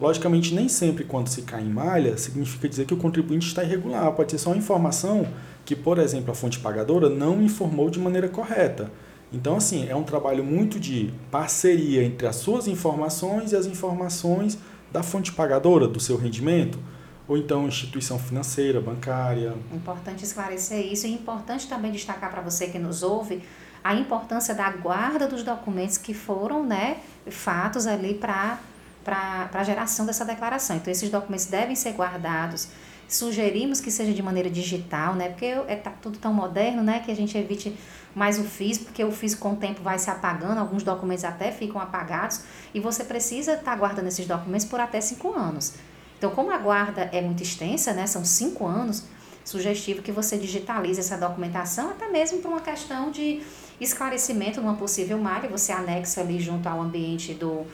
Logicamente, 0.00 0.54
nem 0.54 0.68
sempre 0.68 1.04
quando 1.04 1.28
se 1.28 1.42
cai 1.42 1.62
em 1.62 1.68
malha, 1.68 2.16
significa 2.16 2.68
dizer 2.68 2.86
que 2.86 2.94
o 2.94 2.98
contribuinte 2.98 3.48
está 3.48 3.64
irregular. 3.64 4.12
Pode 4.12 4.30
ser 4.30 4.38
só 4.38 4.50
uma 4.50 4.58
informação 4.58 5.26
que, 5.64 5.74
por 5.74 5.98
exemplo, 5.98 6.30
a 6.30 6.34
fonte 6.34 6.60
pagadora 6.60 7.10
não 7.10 7.42
informou 7.42 7.90
de 7.90 7.98
maneira 7.98 8.28
correta. 8.28 8.90
Então, 9.32 9.56
assim, 9.56 9.88
é 9.88 9.94
um 9.94 10.04
trabalho 10.04 10.44
muito 10.44 10.78
de 10.78 11.12
parceria 11.30 12.04
entre 12.04 12.26
as 12.26 12.36
suas 12.36 12.68
informações 12.68 13.52
e 13.52 13.56
as 13.56 13.66
informações 13.66 14.58
da 14.92 15.02
fonte 15.02 15.32
pagadora 15.32 15.88
do 15.88 15.98
seu 15.98 16.16
rendimento, 16.16 16.78
ou 17.26 17.36
então 17.36 17.66
instituição 17.66 18.18
financeira, 18.18 18.80
bancária. 18.80 19.54
Importante 19.72 20.24
esclarecer 20.24 20.92
isso 20.92 21.06
e 21.06 21.12
importante 21.12 21.68
também 21.68 21.90
destacar 21.90 22.30
para 22.30 22.40
você 22.40 22.68
que 22.68 22.78
nos 22.78 23.02
ouve 23.02 23.42
a 23.82 23.94
importância 23.94 24.54
da 24.54 24.70
guarda 24.70 25.26
dos 25.26 25.42
documentos 25.42 25.98
que 25.98 26.14
foram, 26.14 26.64
né, 26.64 26.98
fatos 27.28 27.86
ali 27.86 28.14
para 28.14 28.58
para 29.04 29.48
a 29.52 29.62
geração 29.62 30.04
dessa 30.04 30.24
declaração. 30.24 30.74
Então, 30.74 30.90
esses 30.90 31.08
documentos 31.08 31.46
devem 31.46 31.76
ser 31.76 31.92
guardados. 31.92 32.66
Sugerimos 33.08 33.80
que 33.80 33.90
seja 33.90 34.12
de 34.12 34.22
maneira 34.22 34.50
digital, 34.50 35.14
né? 35.14 35.28
Porque 35.28 35.44
é, 35.44 35.76
tá 35.76 35.90
tudo 35.90 36.18
tão 36.18 36.32
moderno, 36.32 36.82
né? 36.82 37.00
Que 37.00 37.10
a 37.10 37.16
gente 37.16 37.36
evite 37.38 37.76
mais 38.14 38.38
o 38.38 38.44
físico, 38.44 38.86
porque 38.86 39.04
o 39.04 39.12
físico 39.12 39.42
com 39.42 39.52
o 39.52 39.56
tempo 39.56 39.82
vai 39.82 39.98
se 39.98 40.10
apagando, 40.10 40.58
alguns 40.58 40.82
documentos 40.82 41.22
até 41.22 41.52
ficam 41.52 41.78
apagados, 41.78 42.40
e 42.72 42.80
você 42.80 43.04
precisa 43.04 43.52
estar 43.52 43.72
tá 43.72 43.76
guardando 43.76 44.06
esses 44.06 44.26
documentos 44.26 44.64
por 44.64 44.80
até 44.80 45.02
cinco 45.02 45.34
anos. 45.34 45.74
Então, 46.16 46.30
como 46.30 46.50
a 46.50 46.56
guarda 46.56 47.10
é 47.12 47.20
muito 47.20 47.42
extensa, 47.42 47.92
né, 47.92 48.06
são 48.06 48.24
cinco 48.24 48.66
anos, 48.66 49.04
sugestivo 49.44 50.00
que 50.00 50.10
você 50.10 50.38
digitalize 50.38 50.98
essa 50.98 51.18
documentação, 51.18 51.90
até 51.90 52.08
mesmo 52.08 52.38
por 52.38 52.48
uma 52.48 52.60
questão 52.60 53.10
de 53.10 53.42
esclarecimento 53.78 54.62
numa 54.62 54.76
possível 54.76 55.18
malha, 55.18 55.46
você 55.48 55.70
anexa 55.70 56.22
ali 56.22 56.40
junto 56.40 56.66
ao 56.66 56.80
ambiente 56.80 57.34
do, 57.34 57.66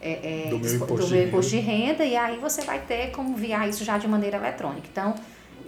é, 0.00 0.46
é, 0.46 0.50
do, 0.50 0.58
meu 0.58 0.74
imposto, 0.74 1.06
do 1.06 1.08
meu 1.08 1.28
imposto 1.28 1.50
de, 1.50 1.58
renda. 1.58 1.70
de 1.76 1.86
renda, 1.86 2.04
e 2.04 2.16
aí 2.16 2.38
você 2.38 2.62
vai 2.62 2.80
ter 2.80 3.10
como 3.10 3.30
enviar 3.30 3.68
isso 3.68 3.84
já 3.84 3.98
de 3.98 4.08
maneira 4.08 4.36
eletrônica. 4.36 4.88
Então, 4.90 5.14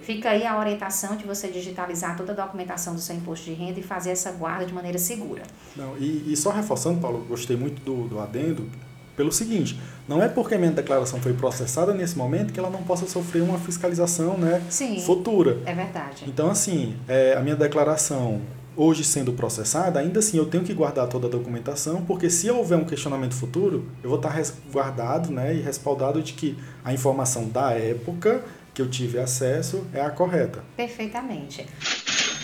Fica 0.03 0.31
aí 0.31 0.45
a 0.45 0.59
orientação 0.59 1.15
de 1.15 1.25
você 1.25 1.47
digitalizar 1.47 2.17
toda 2.17 2.33
a 2.33 2.35
documentação 2.35 2.93
do 2.93 2.99
seu 2.99 3.15
imposto 3.15 3.45
de 3.45 3.53
renda 3.53 3.79
e 3.79 3.83
fazer 3.83 4.11
essa 4.11 4.31
guarda 4.33 4.65
de 4.65 4.73
maneira 4.73 4.97
segura. 4.97 5.43
Não, 5.75 5.97
e, 5.97 6.25
e 6.27 6.35
só 6.35 6.51
reforçando, 6.51 6.99
Paulo, 6.99 7.25
gostei 7.27 7.55
muito 7.55 7.81
do, 7.83 8.09
do 8.09 8.19
adendo, 8.19 8.69
pelo 9.15 9.31
seguinte, 9.31 9.79
não 10.07 10.21
é 10.21 10.27
porque 10.27 10.55
a 10.55 10.57
minha 10.57 10.71
declaração 10.71 11.21
foi 11.21 11.33
processada 11.33 11.93
nesse 11.93 12.17
momento 12.17 12.51
que 12.51 12.59
ela 12.59 12.69
não 12.69 12.83
possa 12.83 13.07
sofrer 13.07 13.41
uma 13.43 13.57
fiscalização 13.57 14.37
né, 14.37 14.61
Sim, 14.69 14.99
futura. 14.99 15.59
É 15.65 15.73
verdade. 15.73 16.25
Então, 16.27 16.49
assim, 16.49 16.97
é, 17.07 17.35
a 17.35 17.39
minha 17.39 17.55
declaração 17.55 18.41
hoje 18.75 19.03
sendo 19.03 19.33
processada, 19.33 19.99
ainda 19.99 20.19
assim 20.19 20.37
eu 20.37 20.45
tenho 20.45 20.63
que 20.63 20.73
guardar 20.73 21.07
toda 21.07 21.27
a 21.27 21.29
documentação, 21.29 22.03
porque 22.03 22.29
se 22.29 22.49
houver 22.49 22.77
um 22.77 22.85
questionamento 22.85 23.35
futuro, 23.35 23.89
eu 24.03 24.09
vou 24.09 24.17
estar 24.17 24.29
resguardado 24.29 25.31
né, 25.31 25.55
e 25.55 25.61
respaldado 25.61 26.21
de 26.21 26.33
que 26.33 26.57
a 26.83 26.93
informação 26.93 27.47
da 27.47 27.71
época 27.71 28.43
que 28.73 28.81
eu 28.81 28.89
tive 28.89 29.19
acesso 29.19 29.85
é 29.93 30.01
a 30.01 30.09
correta. 30.09 30.63
Perfeitamente. 30.75 31.67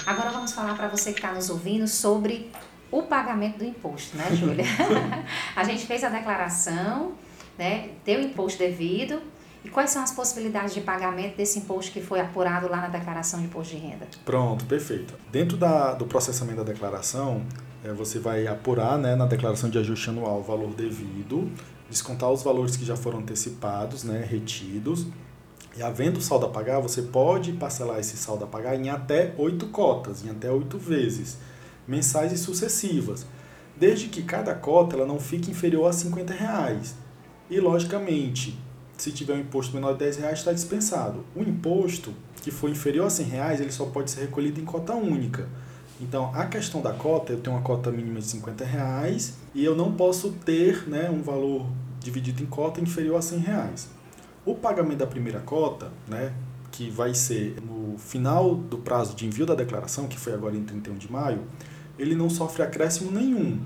Agora 0.05 0.31
vamos 0.31 0.53
falar 0.53 0.75
para 0.75 0.87
você 0.87 1.11
que 1.11 1.19
está 1.19 1.33
nos 1.33 1.49
ouvindo 1.49 1.87
sobre 1.87 2.51
o 2.91 3.03
pagamento 3.03 3.57
do 3.57 3.65
imposto, 3.65 4.17
né, 4.17 4.27
Júlia? 4.33 4.65
a 5.55 5.63
gente 5.63 5.85
fez 5.85 6.03
a 6.03 6.09
declaração, 6.09 7.13
né, 7.57 7.89
deu 8.05 8.19
o 8.19 8.23
imposto 8.23 8.59
devido, 8.59 9.21
e 9.63 9.69
quais 9.69 9.89
são 9.89 10.01
as 10.01 10.11
possibilidades 10.11 10.73
de 10.73 10.81
pagamento 10.81 11.35
desse 11.35 11.59
imposto 11.59 11.91
que 11.91 12.01
foi 12.01 12.19
apurado 12.19 12.69
lá 12.69 12.77
na 12.77 12.87
declaração 12.87 13.39
de 13.39 13.47
imposto 13.47 13.75
de 13.75 13.81
renda? 13.81 14.07
Pronto, 14.23 14.65
perfeito. 14.65 15.13
Dentro 15.31 15.57
da, 15.57 15.93
do 15.93 16.05
processamento 16.05 16.63
da 16.63 16.71
declaração, 16.71 17.43
é, 17.83 17.91
você 17.91 18.19
vai 18.19 18.47
apurar 18.47 18.97
né, 18.97 19.15
na 19.15 19.25
declaração 19.25 19.69
de 19.69 19.77
ajuste 19.77 20.09
anual 20.09 20.39
o 20.39 20.43
valor 20.43 20.73
devido, 20.73 21.51
descontar 21.89 22.31
os 22.31 22.41
valores 22.41 22.77
que 22.77 22.85
já 22.85 22.95
foram 22.95 23.19
antecipados, 23.19 24.03
né, 24.03 24.25
retidos, 24.29 25.07
e 25.77 25.83
havendo 25.83 26.21
saldo 26.21 26.45
a 26.45 26.49
pagar, 26.49 26.79
você 26.79 27.01
pode 27.01 27.53
parcelar 27.53 27.99
esse 27.99 28.17
saldo 28.17 28.43
a 28.43 28.47
pagar 28.47 28.75
em 28.75 28.89
até 28.89 29.33
oito 29.37 29.67
cotas, 29.67 30.25
em 30.25 30.29
até 30.29 30.51
oito 30.51 30.77
vezes, 30.77 31.37
mensais 31.87 32.31
e 32.31 32.37
sucessivas, 32.37 33.25
desde 33.77 34.07
que 34.07 34.23
cada 34.23 34.53
cota 34.55 34.95
ela 34.95 35.05
não 35.05 35.19
fique 35.19 35.51
inferior 35.51 35.87
a 35.87 35.93
50 35.93 36.33
reais. 36.33 36.95
E, 37.49 37.59
logicamente, 37.59 38.59
se 39.03 39.11
tiver 39.11 39.33
um 39.33 39.39
imposto 39.39 39.73
menor 39.73 39.93
de 39.93 39.99
10 39.99 40.17
reais, 40.17 40.39
está 40.39 40.51
dispensado. 40.51 41.23
O 41.35 41.41
imposto 41.41 42.13
que 42.41 42.51
for 42.51 42.69
inferior 42.69 43.07
a 43.07 43.09
100 43.09 43.25
reais, 43.25 43.61
ele 43.61 43.71
só 43.71 43.85
pode 43.85 44.11
ser 44.11 44.21
recolhido 44.21 44.59
em 44.59 44.65
cota 44.65 44.93
única. 44.93 45.47
Então, 46.01 46.31
a 46.33 46.45
questão 46.45 46.81
da 46.81 46.93
cota, 46.93 47.33
eu 47.33 47.39
tenho 47.39 47.55
uma 47.55 47.61
cota 47.61 47.91
mínima 47.91 48.19
de 48.19 48.25
50 48.25 48.63
reais 48.63 49.35
e 49.53 49.63
eu 49.63 49.75
não 49.75 49.91
posso 49.91 50.31
ter 50.31 50.87
né, 50.87 51.09
um 51.09 51.21
valor 51.21 51.65
dividido 51.99 52.41
em 52.41 52.45
cota 52.45 52.79
inferior 52.79 53.17
a 53.17 53.21
100 53.21 53.39
reais. 53.39 53.89
O 54.45 54.55
pagamento 54.55 54.99
da 54.99 55.07
primeira 55.07 55.39
cota, 55.39 55.91
né, 56.07 56.33
que 56.71 56.89
vai 56.89 57.13
ser 57.13 57.57
no 57.61 57.97
final 57.97 58.55
do 58.55 58.77
prazo 58.77 59.15
de 59.15 59.25
envio 59.25 59.45
da 59.45 59.55
declaração, 59.55 60.07
que 60.07 60.17
foi 60.17 60.33
agora 60.33 60.55
em 60.55 60.63
31 60.63 60.97
de 60.97 61.11
maio, 61.11 61.41
ele 61.97 62.15
não 62.15 62.29
sofre 62.29 62.63
acréscimo 62.63 63.11
nenhum. 63.11 63.59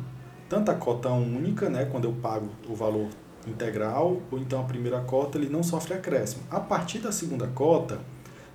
Tanto 0.50 0.72
a 0.72 0.76
cota 0.76 1.10
única, 1.10 1.70
né, 1.70 1.86
quando 1.86 2.06
eu 2.06 2.14
pago 2.14 2.50
o 2.68 2.74
valor 2.74 3.10
integral, 3.48 4.22
ou 4.32 4.40
então 4.40 4.62
a 4.62 4.64
primeira 4.64 5.00
cota, 5.02 5.38
ele 5.38 5.50
não 5.50 5.64
sofre 5.64 5.94
acréscimo. 5.94 6.44
A 6.50 6.60
partir 6.60 7.00
da 7.00 7.12
segunda 7.12 7.48
cota, 7.48 8.00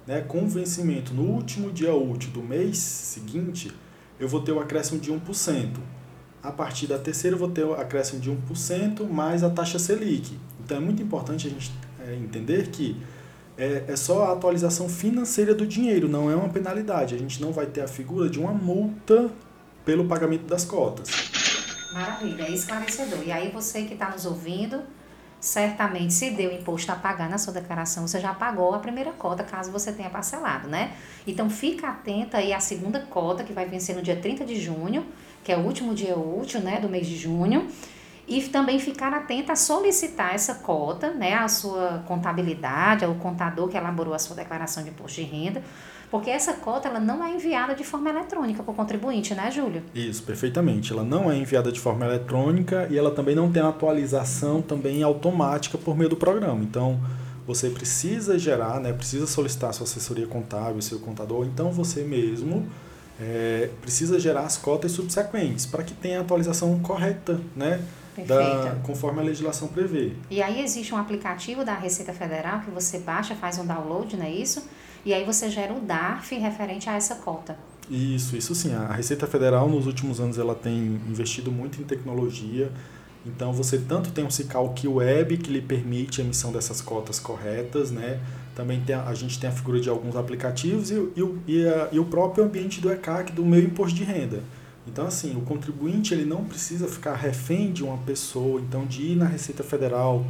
né, 0.07 0.23
com 0.23 0.49
vencimento 0.49 1.13
no 1.13 1.23
último 1.23 1.71
dia 1.71 1.95
útil 1.95 2.31
do 2.31 2.43
mês 2.43 2.79
seguinte, 2.79 3.71
eu 4.19 4.29
vou 4.29 4.41
ter 4.41 4.53
o 4.53 4.61
acréscimo 4.61 4.99
de 4.99 5.13
1%. 5.13 5.77
A 6.43 6.51
partir 6.51 6.87
da 6.87 6.99
terceira, 6.99 7.35
eu 7.35 7.39
vou 7.39 7.51
ter 7.51 7.65
o 7.65 7.75
acréscimo 7.75 8.21
de 8.21 8.31
1% 8.31 9.09
mais 9.09 9.43
a 9.45 9.51
taxa 9.51 9.79
Selic. 9.79 10.39
Então 10.65 10.77
é 10.77 10.81
muito 10.81 11.03
importante 11.03 11.47
a 11.47 11.51
gente 11.51 11.73
é, 12.07 12.15
entender 12.15 12.69
que 12.69 12.97
é, 13.57 13.85
é 13.89 13.97
só 13.97 14.25
a 14.25 14.33
atualização 14.33 14.89
financeira 14.89 15.55
do 15.55 15.67
dinheiro, 15.67 16.09
não 16.09 16.31
é 16.31 16.37
uma 16.37 16.49
penalidade. 16.49 17.15
A 17.15 17.19
gente 17.19 17.43
não 17.43 17.53
vai 17.53 17.67
ter 17.67 17.83
a 17.83 17.89
figura 17.89 18.31
de 18.31 18.39
uma 18.39 18.53
multa 18.53 19.31
pelo 19.85 20.07
pagamento 20.07 20.47
das 20.47 20.65
cotas. 20.65 21.09
Maravilha, 21.93 22.45
é 22.45 22.51
esclarecedor. 22.51 23.23
E 23.25 23.33
aí 23.33 23.51
você 23.51 23.83
que 23.83 23.95
está 23.95 24.11
nos 24.11 24.27
ouvindo, 24.27 24.83
certamente 25.41 26.13
se 26.13 26.31
deu 26.31 26.53
imposto 26.53 26.91
a 26.93 26.97
pagar 26.97 27.29
na 27.29 27.39
sua 27.39 27.53
declaração, 27.53 28.07
você 28.07 28.21
já 28.21 28.35
pagou 28.35 28.75
a 28.75 28.79
primeira 28.79 29.13
cota, 29.13 29.43
caso 29.43 29.71
você 29.71 29.93
tenha 29.93 30.11
parcelado, 30.11 30.69
né? 30.69 30.93
Então 31.27 31.49
fica 31.49 31.89
atenta 31.89 32.39
aí 32.39 32.53
à 32.53 32.61
segunda 32.61 33.01
cota, 33.01 33.45
que 33.45 33.53
vai 33.53 33.67
vencer 33.67 33.95
no 33.97 34.03
dia 34.03 34.17
30 34.17 34.45
de 34.45 34.61
junho, 34.61 35.07
que 35.43 35.53
é 35.53 35.57
o 35.57 35.61
último 35.61 35.95
dia 35.95 36.17
útil, 36.17 36.61
né, 36.61 36.81
do 36.81 36.89
mês 36.89 37.07
de 37.07 37.17
junho. 37.17 37.69
E 38.29 38.43
também 38.43 38.79
ficar 38.79 39.15
atenta 39.15 39.55
a 39.55 39.57
solicitar 39.57 40.35
essa 40.35 40.57
cota, 40.57 41.11
né, 41.13 41.35
à 41.35 41.49
sua 41.49 42.05
contabilidade, 42.07 43.05
ao 43.05 43.15
contador 43.15 43.69
que 43.69 43.77
elaborou 43.77 44.13
a 44.13 44.19
sua 44.19 44.37
declaração 44.37 44.83
de 44.83 44.91
imposto 44.91 45.23
de 45.23 45.27
renda, 45.27 45.63
porque 46.11 46.29
essa 46.29 46.53
cota 46.55 46.89
ela 46.89 47.01
não 47.01 47.25
é 47.25 47.31
enviada 47.35 47.75
de 47.75 47.85
forma 47.85 48.11
eletrônica 48.11 48.63
para 48.63 48.73
o 48.73 48.75
contribuinte, 48.75 49.35
né, 49.35 49.51
Júlio? 49.51 49.83
Isso, 49.95 50.23
perfeitamente. 50.23 50.93
Ela 50.93 51.03
não 51.03 51.31
é 51.31 51.37
enviada 51.37 51.73
de 51.73 51.81
forma 51.81 52.05
eletrônica 52.05 52.87
e 52.91 52.99
ela 52.99 53.11
também 53.11 53.35
não 53.35 53.51
tem 53.51 53.63
atualização 53.63 54.61
também 54.61 55.03
automática 55.03 55.79
por 55.79 55.97
meio 55.97 56.11
do 56.11 56.17
programa. 56.17 56.63
Então, 56.63 57.01
você 57.47 57.71
precisa 57.71 58.39
gerar, 58.39 58.79
né, 58.79 58.93
precisa 58.93 59.27
solicitar 59.27 59.71
a 59.71 59.73
sua 59.73 59.85
assessoria 59.85 60.27
contábil, 60.27 60.83
seu 60.83 60.99
contador, 60.99 61.47
então 61.47 61.73
você 61.73 62.03
mesmo 62.03 62.67
é, 63.19 63.71
precisa 63.81 64.21
gerar 64.21 64.43
as 64.43 64.59
cotas 64.59 64.93
subsequentes 64.93 65.65
para 65.65 65.83
que 65.83 65.95
tenha 65.95 66.19
a 66.19 66.21
atualização 66.21 66.79
correta, 66.81 67.41
né? 67.57 67.81
Da, 68.27 68.77
conforme 68.83 69.21
a 69.21 69.23
legislação 69.23 69.69
prevê. 69.69 70.13
E 70.31 70.43
aí 70.43 70.63
existe 70.63 70.95
um 70.95 70.99
aplicativo 70.99 71.65
da 71.65 71.75
Receita 71.75 72.13
Federal 72.13 72.61
que 72.61 72.71
você 72.71 72.99
baixa, 72.99 73.35
faz 73.35 73.59
um 73.59 73.67
download, 73.67 74.17
não 74.17 74.25
é 74.25 74.31
isso? 74.31 74.69
E 75.05 75.13
aí 75.15 75.25
você 75.25 75.49
gera 75.49 75.73
o 75.73 75.81
DARF 75.81 76.35
referente 76.37 76.89
a 76.89 76.95
essa 76.95 77.17
cota. 77.17 77.57
Isso, 77.91 78.37
isso 78.37 78.55
sim. 78.55 78.75
A 78.75 78.93
Receita 78.93 79.27
Federal 79.27 79.69
nos 79.69 79.87
últimos 79.87 80.21
anos 80.21 80.39
ela 80.39 80.55
tem 80.55 81.01
investido 81.09 81.51
muito 81.51 81.81
em 81.81 81.85
tecnologia. 81.85 82.71
Então 83.25 83.53
você 83.53 83.79
tanto 83.79 84.11
tem 84.11 84.25
um 84.25 84.31
Cicalc 84.31 84.87
Web 84.87 85.39
que 85.39 85.51
lhe 85.51 85.61
permite 85.61 86.21
a 86.21 86.25
emissão 86.25 86.53
dessas 86.53 86.81
cotas 86.81 87.19
corretas, 87.19 87.91
né? 87.91 88.21
Também 88.55 88.81
tem 88.81 88.95
a, 88.95 89.05
a 89.05 89.15
gente 89.15 89.39
tem 89.39 89.49
a 89.49 89.53
figura 89.53 89.81
de 89.81 89.89
alguns 89.89 90.17
aplicativos 90.17 90.91
e, 90.91 90.95
e, 90.95 91.39
e, 91.47 91.69
a, 91.69 91.89
e 91.93 91.99
o 91.99 92.05
próprio 92.05 92.45
ambiente 92.45 92.81
do 92.81 92.91
ECAC, 92.91 93.33
do 93.33 93.45
meu 93.45 93.61
imposto 93.61 93.97
de 93.97 94.05
renda. 94.05 94.43
Então, 94.89 95.07
assim, 95.07 95.37
o 95.37 95.43
contribuinte 95.43 96.15
ele 96.15 96.25
não 96.25 96.45
precisa 96.45 96.89
ficar 96.89 97.15
refém 97.15 97.73
de 97.73 97.85
uma 97.85 97.99
pessoa, 97.99 98.61
então 98.61 98.87
de 98.87 99.03
ir 99.03 99.17
na 99.17 99.27
Receita 99.27 99.63
Federal 99.63 100.25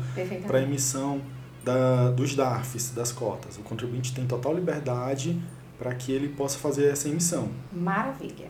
para 0.47 0.61
emissão 0.61 1.21
da, 1.65 2.11
dos 2.11 2.35
DARFs, 2.35 2.91
das 2.91 3.13
cotas. 3.13 3.57
O 3.57 3.63
contribuinte 3.63 4.13
tem 4.13 4.27
total 4.27 4.55
liberdade 4.55 5.41
para 5.79 5.95
que 5.95 6.11
ele 6.11 6.29
possa 6.29 6.59
fazer 6.59 6.87
essa 6.91 7.09
emissão. 7.09 7.49
Maravilha. 7.73 8.49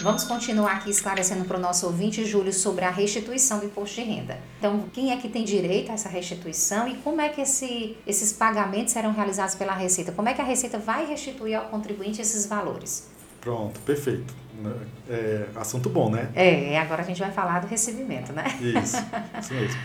Vamos 0.00 0.24
continuar 0.24 0.72
aqui 0.72 0.90
esclarecendo 0.90 1.44
para 1.44 1.56
o 1.56 1.60
nosso 1.60 1.86
ouvinte, 1.86 2.24
Júlio, 2.24 2.52
sobre 2.52 2.84
a 2.84 2.90
restituição 2.90 3.60
do 3.60 3.66
imposto 3.66 4.00
de 4.00 4.02
renda. 4.02 4.38
Então, 4.58 4.84
quem 4.92 5.12
é 5.12 5.16
que 5.16 5.28
tem 5.28 5.44
direito 5.44 5.90
a 5.90 5.94
essa 5.94 6.08
restituição 6.08 6.88
e 6.88 6.96
como 6.96 7.20
é 7.20 7.28
que 7.28 7.40
esse, 7.40 7.96
esses 8.06 8.32
pagamentos 8.32 8.92
serão 8.92 9.12
realizados 9.12 9.54
pela 9.54 9.74
Receita? 9.74 10.10
Como 10.10 10.28
é 10.28 10.34
que 10.34 10.40
a 10.40 10.44
Receita 10.44 10.78
vai 10.78 11.06
restituir 11.06 11.54
ao 11.54 11.66
contribuinte 11.66 12.20
esses 12.20 12.46
valores? 12.46 13.08
Pronto, 13.40 13.78
perfeito. 13.80 14.34
É, 15.08 15.46
assunto 15.54 15.90
bom, 15.90 16.10
né? 16.10 16.30
É, 16.34 16.78
agora 16.78 17.02
a 17.02 17.04
gente 17.04 17.20
vai 17.20 17.30
falar 17.30 17.60
do 17.60 17.66
recebimento, 17.66 18.32
né? 18.32 18.44
Isso, 18.60 18.96
isso 19.40 19.54
mesmo. 19.54 19.80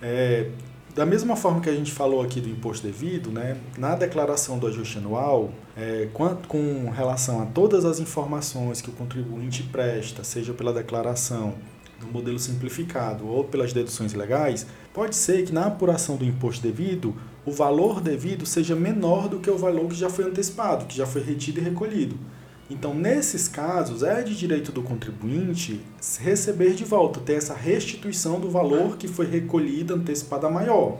É, 0.00 0.50
da 0.96 1.04
mesma 1.04 1.36
forma 1.36 1.60
que 1.60 1.68
a 1.68 1.74
gente 1.74 1.92
falou 1.92 2.22
aqui 2.22 2.40
do 2.40 2.48
imposto 2.48 2.86
devido, 2.86 3.30
né, 3.30 3.58
na 3.76 3.94
declaração 3.94 4.58
do 4.58 4.66
ajuste 4.66 4.96
anual, 4.96 5.50
é, 5.76 6.08
com 6.48 6.90
relação 6.90 7.42
a 7.42 7.44
todas 7.44 7.84
as 7.84 8.00
informações 8.00 8.80
que 8.80 8.88
o 8.88 8.92
contribuinte 8.94 9.62
presta, 9.64 10.24
seja 10.24 10.54
pela 10.54 10.72
declaração 10.72 11.54
do 12.00 12.06
modelo 12.06 12.38
simplificado 12.38 13.28
ou 13.28 13.44
pelas 13.44 13.74
deduções 13.74 14.14
legais, 14.14 14.66
pode 14.94 15.14
ser 15.16 15.44
que 15.44 15.52
na 15.52 15.66
apuração 15.66 16.16
do 16.16 16.24
imposto 16.24 16.62
devido, 16.62 17.14
o 17.44 17.52
valor 17.52 18.00
devido 18.00 18.46
seja 18.46 18.74
menor 18.74 19.28
do 19.28 19.38
que 19.38 19.50
o 19.50 19.58
valor 19.58 19.88
que 19.88 19.94
já 19.94 20.08
foi 20.08 20.24
antecipado, 20.24 20.86
que 20.86 20.96
já 20.96 21.06
foi 21.06 21.22
retido 21.22 21.60
e 21.60 21.62
recolhido. 21.62 22.18
Então, 22.68 22.92
nesses 22.92 23.46
casos, 23.46 24.02
é 24.02 24.22
de 24.22 24.34
direito 24.34 24.72
do 24.72 24.82
contribuinte 24.82 25.80
receber 26.18 26.74
de 26.74 26.84
volta, 26.84 27.20
ter 27.20 27.34
essa 27.34 27.54
restituição 27.54 28.40
do 28.40 28.50
valor 28.50 28.96
que 28.96 29.06
foi 29.06 29.26
recolhido 29.26 29.94
antecipada 29.94 30.50
maior. 30.50 30.98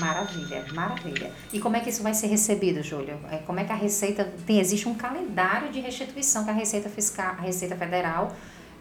Maravilha, 0.00 0.64
maravilha. 0.72 1.30
E 1.52 1.60
como 1.60 1.76
é 1.76 1.80
que 1.80 1.90
isso 1.90 2.02
vai 2.02 2.14
ser 2.14 2.26
recebido, 2.26 2.82
Júlio? 2.82 3.18
É, 3.30 3.38
como 3.38 3.60
é 3.60 3.64
que 3.64 3.72
a 3.72 3.76
Receita 3.76 4.32
tem? 4.46 4.58
Existe 4.58 4.88
um 4.88 4.94
calendário 4.94 5.70
de 5.70 5.80
restituição 5.80 6.44
que 6.44 6.50
a 6.50 6.54
Receita 6.54 6.88
Fiscal, 6.88 7.34
a 7.38 7.42
Receita 7.42 7.76
Federal, 7.76 8.34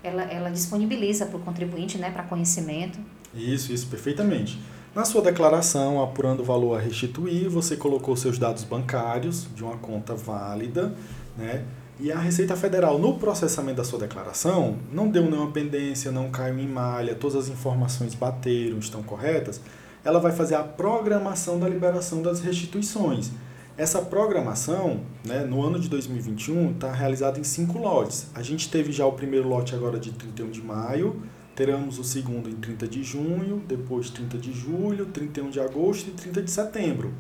ela, 0.03 0.23
ela 0.23 0.49
disponibiliza 0.49 1.25
para 1.25 1.37
o 1.37 1.39
contribuinte, 1.41 1.97
né, 1.97 2.09
para 2.09 2.23
conhecimento. 2.23 2.99
Isso, 3.33 3.71
isso, 3.71 3.87
perfeitamente. 3.87 4.59
Na 4.95 5.05
sua 5.05 5.21
declaração, 5.21 6.01
apurando 6.01 6.41
o 6.41 6.43
valor 6.43 6.75
a 6.75 6.81
restituir, 6.81 7.47
você 7.49 7.75
colocou 7.75 8.15
seus 8.15 8.39
dados 8.39 8.63
bancários 8.63 9.47
de 9.53 9.63
uma 9.63 9.77
conta 9.77 10.15
válida, 10.15 10.95
né? 11.37 11.63
E 12.01 12.13
a 12.13 12.17
Receita 12.17 12.55
Federal, 12.55 12.97
no 12.97 13.15
processamento 13.19 13.75
da 13.75 13.83
sua 13.83 13.99
declaração, 13.99 14.77
não 14.89 15.09
deu 15.09 15.23
nenhuma 15.23 15.51
pendência, 15.51 16.09
não 16.13 16.31
caiu 16.31 16.57
em 16.57 16.65
malha, 16.65 17.13
todas 17.13 17.35
as 17.35 17.49
informações 17.49 18.15
bateram, 18.15 18.79
estão 18.79 19.03
corretas, 19.03 19.59
ela 20.01 20.17
vai 20.17 20.31
fazer 20.31 20.55
a 20.55 20.63
programação 20.63 21.59
da 21.59 21.67
liberação 21.67 22.21
das 22.21 22.39
restituições. 22.39 23.31
Essa 23.77 24.01
programação, 24.01 25.01
né, 25.25 25.43
no 25.43 25.61
ano 25.61 25.77
de 25.77 25.89
2021, 25.89 26.71
está 26.71 26.89
realizada 26.89 27.37
em 27.37 27.43
cinco 27.43 27.77
lotes. 27.77 28.27
A 28.33 28.41
gente 28.41 28.69
teve 28.69 28.93
já 28.93 29.05
o 29.05 29.11
primeiro 29.11 29.49
lote 29.49 29.75
agora 29.75 29.99
de 29.99 30.13
31 30.13 30.51
de 30.51 30.61
maio, 30.61 31.21
teremos 31.53 31.99
o 31.99 32.03
segundo 32.05 32.49
em 32.49 32.55
30 32.55 32.87
de 32.87 33.03
junho, 33.03 33.61
depois 33.67 34.09
30 34.09 34.37
de 34.37 34.53
julho, 34.53 35.07
31 35.07 35.49
de 35.49 35.59
agosto 35.59 36.07
e 36.07 36.11
30 36.11 36.41
de 36.43 36.49
setembro. 36.49 37.13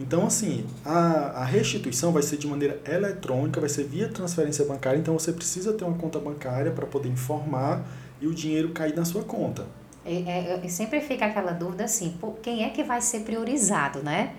Então, 0.00 0.26
assim, 0.26 0.66
a, 0.84 1.42
a 1.42 1.44
restituição 1.44 2.12
vai 2.12 2.22
ser 2.22 2.36
de 2.36 2.46
maneira 2.46 2.80
eletrônica, 2.86 3.60
vai 3.60 3.68
ser 3.68 3.84
via 3.84 4.08
transferência 4.08 4.64
bancária, 4.64 4.98
então 4.98 5.16
você 5.18 5.32
precisa 5.32 5.72
ter 5.72 5.84
uma 5.84 5.96
conta 5.96 6.18
bancária 6.18 6.72
para 6.72 6.86
poder 6.86 7.08
informar 7.08 7.84
e 8.20 8.26
o 8.26 8.34
dinheiro 8.34 8.70
cair 8.70 8.96
na 8.96 9.04
sua 9.04 9.22
conta. 9.22 9.66
É, 10.04 10.58
é, 10.64 10.68
sempre 10.68 11.00
fica 11.00 11.26
aquela 11.26 11.52
dúvida 11.52 11.84
assim, 11.84 12.16
pô, 12.20 12.32
quem 12.42 12.64
é 12.64 12.70
que 12.70 12.82
vai 12.82 13.00
ser 13.00 13.20
priorizado, 13.20 14.02
né? 14.02 14.34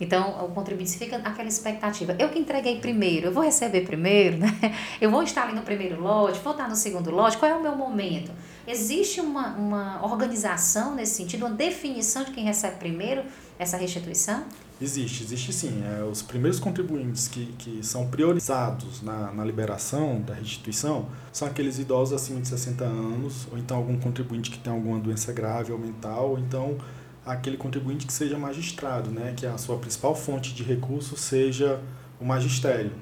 Então, 0.00 0.44
o 0.44 0.48
contribuinte 0.50 0.96
fica 0.96 1.18
naquela 1.18 1.48
expectativa. 1.48 2.14
Eu 2.20 2.28
que 2.28 2.38
entreguei 2.38 2.78
primeiro, 2.78 3.26
eu 3.26 3.32
vou 3.32 3.42
receber 3.42 3.80
primeiro, 3.80 4.38
né? 4.38 4.48
Eu 5.00 5.10
vou 5.10 5.24
estar 5.24 5.42
ali 5.42 5.54
no 5.54 5.62
primeiro 5.62 6.00
lote, 6.00 6.38
vou 6.38 6.52
estar 6.52 6.68
no 6.68 6.76
segundo 6.76 7.10
lote, 7.10 7.36
qual 7.36 7.50
é 7.50 7.54
o 7.54 7.62
meu 7.62 7.74
momento? 7.74 8.30
Existe 8.66 9.20
uma, 9.20 9.56
uma 9.56 10.04
organização 10.04 10.94
nesse 10.94 11.16
sentido, 11.16 11.46
uma 11.46 11.54
definição 11.54 12.22
de 12.22 12.30
quem 12.30 12.44
recebe 12.44 12.76
primeiro 12.76 13.24
essa 13.58 13.76
restituição? 13.76 14.44
Existe, 14.80 15.24
existe 15.24 15.52
sim. 15.52 15.82
É, 15.84 16.04
os 16.04 16.22
primeiros 16.22 16.60
contribuintes 16.60 17.26
que, 17.26 17.46
que 17.58 17.84
são 17.84 18.06
priorizados 18.06 19.02
na, 19.02 19.32
na 19.32 19.44
liberação 19.44 20.20
da 20.20 20.34
restituição 20.34 21.06
são 21.32 21.48
aqueles 21.48 21.78
idosos 21.78 22.14
acima 22.14 22.40
de 22.40 22.46
60 22.46 22.84
anos, 22.84 23.48
ou 23.50 23.58
então 23.58 23.76
algum 23.76 23.98
contribuinte 23.98 24.50
que 24.50 24.58
tem 24.58 24.72
alguma 24.72 25.00
doença 25.00 25.32
grave 25.32 25.72
ou 25.72 25.78
mental, 25.78 26.30
ou 26.30 26.38
então 26.38 26.78
aquele 27.26 27.56
contribuinte 27.56 28.06
que 28.06 28.12
seja 28.12 28.38
magistrado, 28.38 29.10
né, 29.10 29.34
que 29.36 29.44
a 29.46 29.58
sua 29.58 29.76
principal 29.78 30.14
fonte 30.14 30.54
de 30.54 30.62
recurso 30.62 31.16
seja 31.16 31.80
o 32.20 32.24
magistério. 32.24 32.92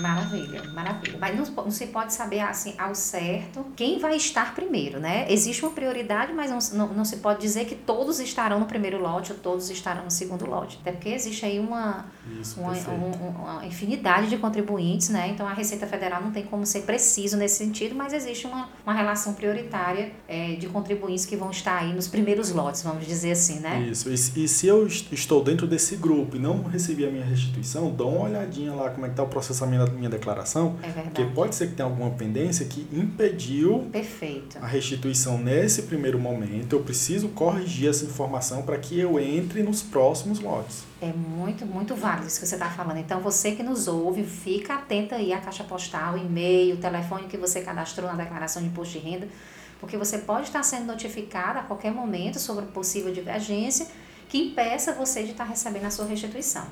Maravilha, 0.00 0.62
maravilha. 0.72 1.18
Mas 1.20 1.36
não, 1.36 1.64
não, 1.64 1.70
se 1.70 1.86
pode 1.88 2.12
saber 2.12 2.40
assim 2.40 2.74
ao 2.78 2.94
certo 2.94 3.66
quem 3.76 3.98
vai 3.98 4.16
estar 4.16 4.54
primeiro, 4.54 4.98
né? 5.00 5.26
Existe 5.30 5.64
uma 5.64 5.72
prioridade, 5.72 6.32
mas 6.32 6.50
não, 6.50 6.86
não, 6.86 6.94
não 6.94 7.04
se 7.04 7.16
pode 7.18 7.40
dizer 7.40 7.66
que 7.66 7.74
todos 7.74 8.20
estarão 8.20 8.60
no 8.60 8.66
primeiro 8.66 9.00
lote 9.00 9.32
ou 9.32 9.38
todos 9.38 9.70
estarão 9.70 10.04
no 10.04 10.10
segundo 10.10 10.46
lote. 10.46 10.78
Até 10.80 10.92
porque 10.92 11.08
existe 11.08 11.44
aí 11.44 11.58
uma, 11.58 12.06
Isso, 12.40 12.60
uma, 12.60 12.72
um, 12.72 13.28
uma 13.28 13.66
infinidade 13.66 14.28
de 14.28 14.36
contribuintes, 14.36 15.08
né? 15.08 15.28
Então 15.28 15.46
a 15.46 15.52
Receita 15.52 15.86
Federal 15.86 16.22
não 16.22 16.30
tem 16.30 16.44
como 16.44 16.64
ser 16.64 16.82
preciso 16.82 17.36
nesse 17.36 17.56
sentido, 17.56 17.94
mas 17.94 18.12
existe 18.12 18.46
uma, 18.46 18.68
uma 18.84 18.94
relação 18.94 19.34
prioritária 19.34 20.12
é, 20.26 20.54
de 20.54 20.68
contribuintes 20.68 21.24
que 21.26 21.36
vão 21.36 21.50
estar 21.50 21.78
aí 21.78 21.92
nos 21.92 22.08
primeiros 22.08 22.50
lotes, 22.50 22.82
vamos 22.82 23.06
dizer 23.06 23.32
assim, 23.32 23.60
né? 23.60 23.88
Isso. 23.90 24.08
E, 24.08 24.44
e 24.44 24.48
se 24.48 24.66
eu 24.66 24.86
estou 24.86 25.42
dentro 25.42 25.66
desse 25.66 25.96
grupo 25.96 26.36
e 26.36 26.38
não 26.38 26.62
recebi 26.62 27.06
a 27.06 27.10
minha 27.10 27.24
restituição, 27.24 27.94
dá 27.94 28.04
uma 28.04 28.24
olhadinha 28.24 28.72
lá 28.72 28.90
como 28.90 29.06
é 29.06 29.08
que 29.08 29.14
está 29.14 29.22
o 29.22 29.28
processamento 29.28 29.87
minha 29.88 30.08
declaração, 30.08 30.76
é 30.82 30.88
porque 31.02 31.24
pode 31.24 31.54
ser 31.54 31.68
que 31.68 31.74
tenha 31.74 31.88
alguma 31.88 32.10
pendência 32.10 32.66
que 32.66 32.86
impediu 32.92 33.88
Perfeito. 33.92 34.58
a 34.60 34.66
restituição 34.66 35.38
nesse 35.38 35.82
primeiro 35.82 36.18
momento. 36.18 36.74
Eu 36.74 36.80
preciso 36.80 37.28
corrigir 37.28 37.88
essa 37.88 38.04
informação 38.04 38.62
para 38.62 38.76
que 38.78 38.98
eu 38.98 39.18
entre 39.18 39.62
nos 39.62 39.82
próximos 39.82 40.40
lotes. 40.40 40.84
É 41.00 41.12
muito, 41.12 41.64
muito 41.64 41.94
válido 41.94 42.26
isso 42.26 42.40
que 42.40 42.46
você 42.46 42.54
está 42.54 42.68
falando. 42.70 42.98
Então, 42.98 43.20
você 43.20 43.52
que 43.52 43.62
nos 43.62 43.86
ouve, 43.86 44.24
fica 44.24 44.74
atento 44.74 45.14
aí 45.14 45.32
à 45.32 45.38
caixa 45.38 45.64
postal, 45.64 46.18
e-mail, 46.18 46.76
telefone 46.76 47.26
que 47.28 47.36
você 47.36 47.60
cadastrou 47.60 48.08
na 48.08 48.16
declaração 48.16 48.60
de 48.60 48.68
imposto 48.68 48.98
de 48.98 49.04
renda, 49.04 49.28
porque 49.80 49.96
você 49.96 50.18
pode 50.18 50.48
estar 50.48 50.62
sendo 50.62 50.86
notificado 50.86 51.60
a 51.60 51.62
qualquer 51.62 51.92
momento 51.92 52.38
sobre 52.38 52.66
possível 52.66 53.12
divergência 53.12 53.86
que 54.28 54.38
impeça 54.38 54.92
você 54.92 55.22
de 55.22 55.30
estar 55.30 55.44
recebendo 55.44 55.86
a 55.86 55.90
sua 55.90 56.04
restituição. 56.04 56.66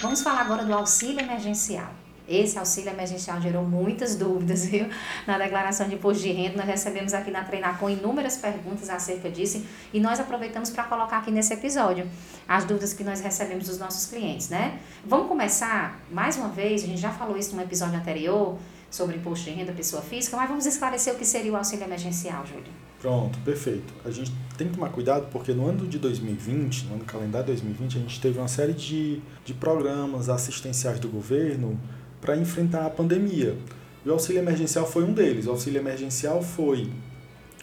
Vamos 0.00 0.22
falar 0.22 0.42
agora 0.42 0.64
do 0.64 0.72
auxílio 0.72 1.20
emergencial. 1.20 1.90
Esse 2.28 2.58
auxílio 2.58 2.90
emergencial 2.90 3.40
gerou 3.40 3.64
muitas 3.64 4.16
dúvidas, 4.16 4.66
viu? 4.66 4.88
Na 5.26 5.38
declaração 5.38 5.88
de 5.88 5.94
imposto 5.94 6.22
de 6.22 6.32
renda, 6.32 6.56
nós 6.56 6.66
recebemos 6.66 7.14
aqui 7.14 7.30
na 7.30 7.44
Treinar 7.44 7.78
com 7.78 7.88
inúmeras 7.88 8.36
perguntas 8.36 8.90
acerca 8.90 9.30
disso 9.30 9.64
e 9.92 10.00
nós 10.00 10.18
aproveitamos 10.18 10.70
para 10.70 10.84
colocar 10.84 11.18
aqui 11.18 11.30
nesse 11.30 11.54
episódio 11.54 12.08
as 12.48 12.64
dúvidas 12.64 12.92
que 12.92 13.04
nós 13.04 13.20
recebemos 13.20 13.66
dos 13.66 13.78
nossos 13.78 14.06
clientes, 14.06 14.48
né? 14.48 14.78
Vamos 15.04 15.28
começar, 15.28 16.00
mais 16.10 16.36
uma 16.36 16.48
vez, 16.48 16.82
a 16.84 16.86
gente 16.86 17.00
já 17.00 17.10
falou 17.10 17.36
isso 17.36 17.54
num 17.54 17.62
episódio 17.62 17.96
anterior 17.96 18.58
sobre 18.90 19.16
imposto 19.16 19.44
de 19.44 19.50
renda 19.50 19.72
pessoa 19.72 20.02
física, 20.02 20.36
mas 20.36 20.48
vamos 20.48 20.66
esclarecer 20.66 21.14
o 21.14 21.16
que 21.16 21.24
seria 21.24 21.52
o 21.52 21.56
auxílio 21.56 21.84
emergencial, 21.84 22.44
Júlio. 22.46 22.72
Pronto, 23.00 23.38
perfeito. 23.40 23.92
A 24.04 24.10
gente 24.10 24.32
tem 24.56 24.68
que 24.68 24.74
tomar 24.74 24.88
cuidado 24.88 25.28
porque 25.30 25.52
no 25.52 25.66
ano 25.66 25.86
de 25.86 25.98
2020, 25.98 26.86
no 26.86 26.94
ano 26.94 27.04
calendário 27.04 27.46
2020, 27.46 27.98
a 27.98 28.00
gente 28.00 28.20
teve 28.20 28.38
uma 28.38 28.48
série 28.48 28.72
de, 28.72 29.20
de 29.44 29.54
programas 29.54 30.28
assistenciais 30.28 30.98
do 30.98 31.08
governo 31.08 31.78
para 32.20 32.36
enfrentar 32.36 32.86
a 32.86 32.90
pandemia. 32.90 33.56
E 34.04 34.08
o 34.08 34.12
auxílio 34.12 34.40
emergencial 34.40 34.86
foi 34.86 35.04
um 35.04 35.12
deles. 35.12 35.46
O 35.46 35.50
auxílio 35.50 35.80
emergencial 35.80 36.42
foi 36.42 36.90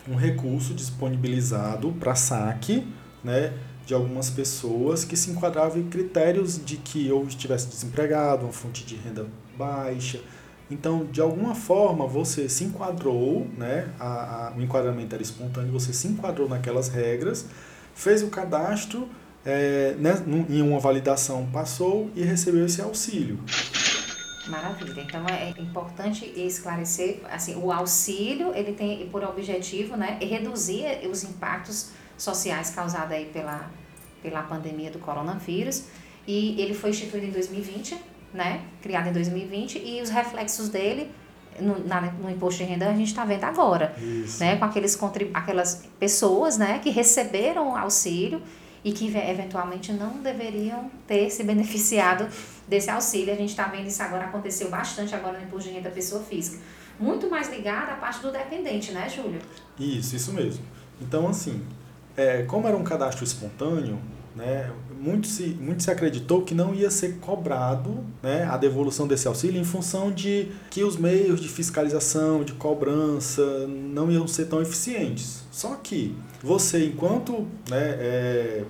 um 0.08 0.16
recurso 0.16 0.74
disponibilizado 0.74 1.92
para 1.94 2.16
saque 2.16 2.86
né, 3.24 3.54
de 3.86 3.94
algumas 3.94 4.30
pessoas 4.30 5.04
que 5.04 5.16
se 5.16 5.32
enquadravam 5.32 5.80
em 5.80 5.88
critérios 5.90 6.64
de 6.64 6.78
que 6.78 7.12
ou 7.12 7.26
estivesse 7.26 7.68
desempregado, 7.68 8.44
uma 8.44 8.54
fonte 8.54 8.86
de 8.86 8.96
renda 8.96 9.26
baixa. 9.58 10.20
Então, 10.70 11.06
de 11.06 11.22
alguma 11.22 11.54
forma, 11.54 12.08
você 12.08 12.50
se 12.50 12.64
enquadrou, 12.64 13.48
né, 13.58 13.90
a, 14.00 14.48
a, 14.48 14.54
o 14.58 14.62
enquadramento 14.62 15.14
era 15.14 15.22
espontâneo, 15.22 15.72
você 15.72 15.94
se 15.94 16.08
enquadrou 16.08 16.50
naquelas 16.50 16.88
regras, 16.88 17.46
fez 17.94 18.24
o 18.24 18.28
cadastro, 18.28 19.08
é, 19.46 19.96
né, 20.00 20.14
em 20.50 20.62
uma 20.62 20.80
validação 20.80 21.48
passou 21.52 22.10
e 22.16 22.24
recebeu 22.24 22.66
esse 22.66 22.82
auxílio. 22.82 23.38
Maravilha. 24.48 25.02
Então 25.02 25.26
é 25.28 25.50
importante 25.60 26.26
esclarecer, 26.36 27.22
assim, 27.32 27.56
o 27.56 27.72
auxílio 27.72 28.54
ele 28.54 28.74
tem 28.74 29.08
por 29.10 29.24
objetivo, 29.24 29.96
né, 29.96 30.18
reduzir 30.22 31.08
os 31.10 31.24
impactos 31.24 31.92
sociais 32.18 32.70
causados 32.70 33.12
aí 33.12 33.26
pela 33.26 33.70
pela 34.24 34.42
pandemia 34.42 34.90
do 34.90 34.98
coronavírus 35.00 35.84
e 36.26 36.60
ele 36.60 36.74
foi 36.74 36.92
instituído 36.92 37.26
em 37.28 37.32
2020, 37.32 37.98
né, 38.34 38.62
criado 38.82 39.10
em 39.10 39.12
2020 39.12 39.78
e 39.78 40.02
os 40.02 40.10
reflexos 40.10 40.70
dele 40.70 41.12
no, 41.60 41.86
na, 41.86 42.02
no 42.02 42.32
imposto 42.32 42.64
de 42.64 42.70
renda 42.70 42.90
a 42.90 42.94
gente 42.94 43.10
está 43.10 43.26
vendo 43.26 43.44
agora, 43.44 43.94
Isso. 43.98 44.40
né, 44.40 44.56
com 44.56 44.66
aqueles 44.66 44.98
aquelas 45.34 45.84
pessoas, 46.00 46.58
né, 46.58 46.80
que 46.80 46.90
receberam 46.90 47.76
auxílio 47.76 48.42
e 48.84 48.92
que 48.92 49.08
eventualmente 49.16 49.94
não 49.94 50.22
deveriam 50.22 50.92
ter 51.08 51.30
se 51.30 51.44
beneficiado 51.44 52.28
desse 52.68 52.90
auxílio. 52.90 53.34
A 53.34 53.38
gente 53.38 53.50
está 53.50 53.68
vendo 53.68 53.88
isso 53.88 54.04
agora, 54.04 54.26
aconteceu 54.26 54.70
bastante 54.70 55.16
agora 55.16 55.40
no 55.40 55.46
imposto 55.46 55.70
de 55.70 55.76
renda 55.76 55.90
da 55.90 55.96
pessoa 55.96 56.22
física. 56.22 56.62
Muito 57.00 57.30
mais 57.30 57.50
ligado 57.50 57.90
à 57.92 57.96
parte 57.96 58.22
do 58.22 58.32
dependente, 58.32 58.92
né, 58.92 59.10
Júlio? 59.10 59.40
Isso, 59.80 60.16
isso 60.16 60.34
mesmo. 60.34 60.64
Então, 61.02 61.28
assim, 61.28 61.66
é, 62.16 62.44
como 62.44 62.68
era 62.68 62.78
um 62.78 62.84
cadastro 62.84 63.24
espontâneo, 63.24 64.00
né, 64.36 64.72
muito, 65.00 65.28
se, 65.28 65.44
muito 65.44 65.84
se 65.84 65.92
acreditou 65.92 66.42
que 66.42 66.56
não 66.56 66.74
ia 66.74 66.90
ser 66.90 67.18
cobrado 67.20 68.04
né, 68.22 68.46
a 68.46 68.58
devolução 68.58 69.08
desse 69.08 69.28
auxílio 69.28 69.60
em 69.60 69.64
função 69.64 70.12
de 70.12 70.48
que 70.72 70.84
os 70.84 70.98
meios 70.98 71.40
de 71.40 71.48
fiscalização, 71.48 72.44
de 72.44 72.54
cobrança, 72.54 73.68
não 73.68 74.10
iam 74.10 74.28
ser 74.28 74.46
tão 74.46 74.62
eficientes. 74.62 75.44
Só 75.52 75.76
que 75.76 76.16
você, 76.42 76.86
enquanto 76.86 77.48
né, 77.70 77.96
é, 78.00 78.64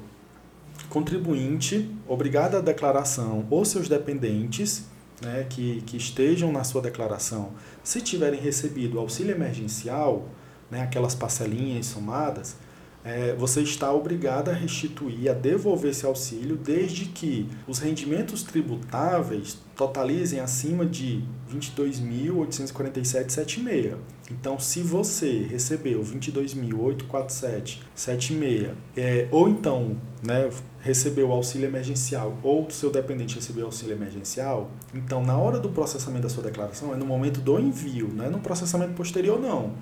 contribuinte, 0.89 1.89
obrigado 2.07 2.57
à 2.57 2.61
declaração, 2.61 3.45
ou 3.49 3.63
seus 3.63 3.87
dependentes, 3.87 4.85
né, 5.21 5.45
que, 5.49 5.81
que 5.85 5.95
estejam 5.95 6.51
na 6.51 6.63
sua 6.63 6.81
declaração, 6.81 7.51
se 7.83 8.01
tiverem 8.01 8.39
recebido 8.39 8.99
auxílio 8.99 9.33
emergencial, 9.33 10.27
né, 10.69 10.81
aquelas 10.81 11.15
parcelinhas 11.15 11.85
somadas, 11.85 12.57
é, 13.03 13.35
você 13.35 13.61
está 13.61 13.91
obrigado 13.91 14.49
a 14.49 14.53
restituir, 14.53 15.29
a 15.29 15.33
devolver 15.33 15.91
esse 15.91 16.05
auxílio, 16.05 16.55
desde 16.55 17.03
que 17.05 17.49
os 17.67 17.79
rendimentos 17.79 18.43
tributáveis 18.43 19.57
totalizem 19.75 20.39
acima 20.39 20.85
de 20.85 21.25
R$ 21.49 21.59
22.847,76. 21.59 23.97
Então, 24.31 24.57
se 24.57 24.81
você 24.81 25.45
recebeu 25.49 26.01
R$ 26.01 26.17
22.847,76, 26.17 28.69
é, 28.95 29.27
ou 29.31 29.49
então 29.49 29.97
né, 30.25 30.49
recebeu 30.79 31.27
o 31.27 31.33
auxílio 31.33 31.67
emergencial, 31.67 32.37
ou 32.41 32.69
seu 32.69 32.89
dependente 32.89 33.35
recebeu 33.35 33.65
auxílio 33.65 33.95
emergencial, 33.95 34.71
então, 34.93 35.21
na 35.25 35.37
hora 35.37 35.59
do 35.59 35.67
processamento 35.69 36.23
da 36.23 36.29
sua 36.29 36.43
declaração, 36.43 36.93
é 36.93 36.95
no 36.95 37.05
momento 37.05 37.41
do 37.41 37.59
envio, 37.59 38.07
não 38.07 38.23
é 38.23 38.29
no 38.29 38.39
processamento 38.39 38.93
posterior, 38.93 39.41
não 39.41 39.73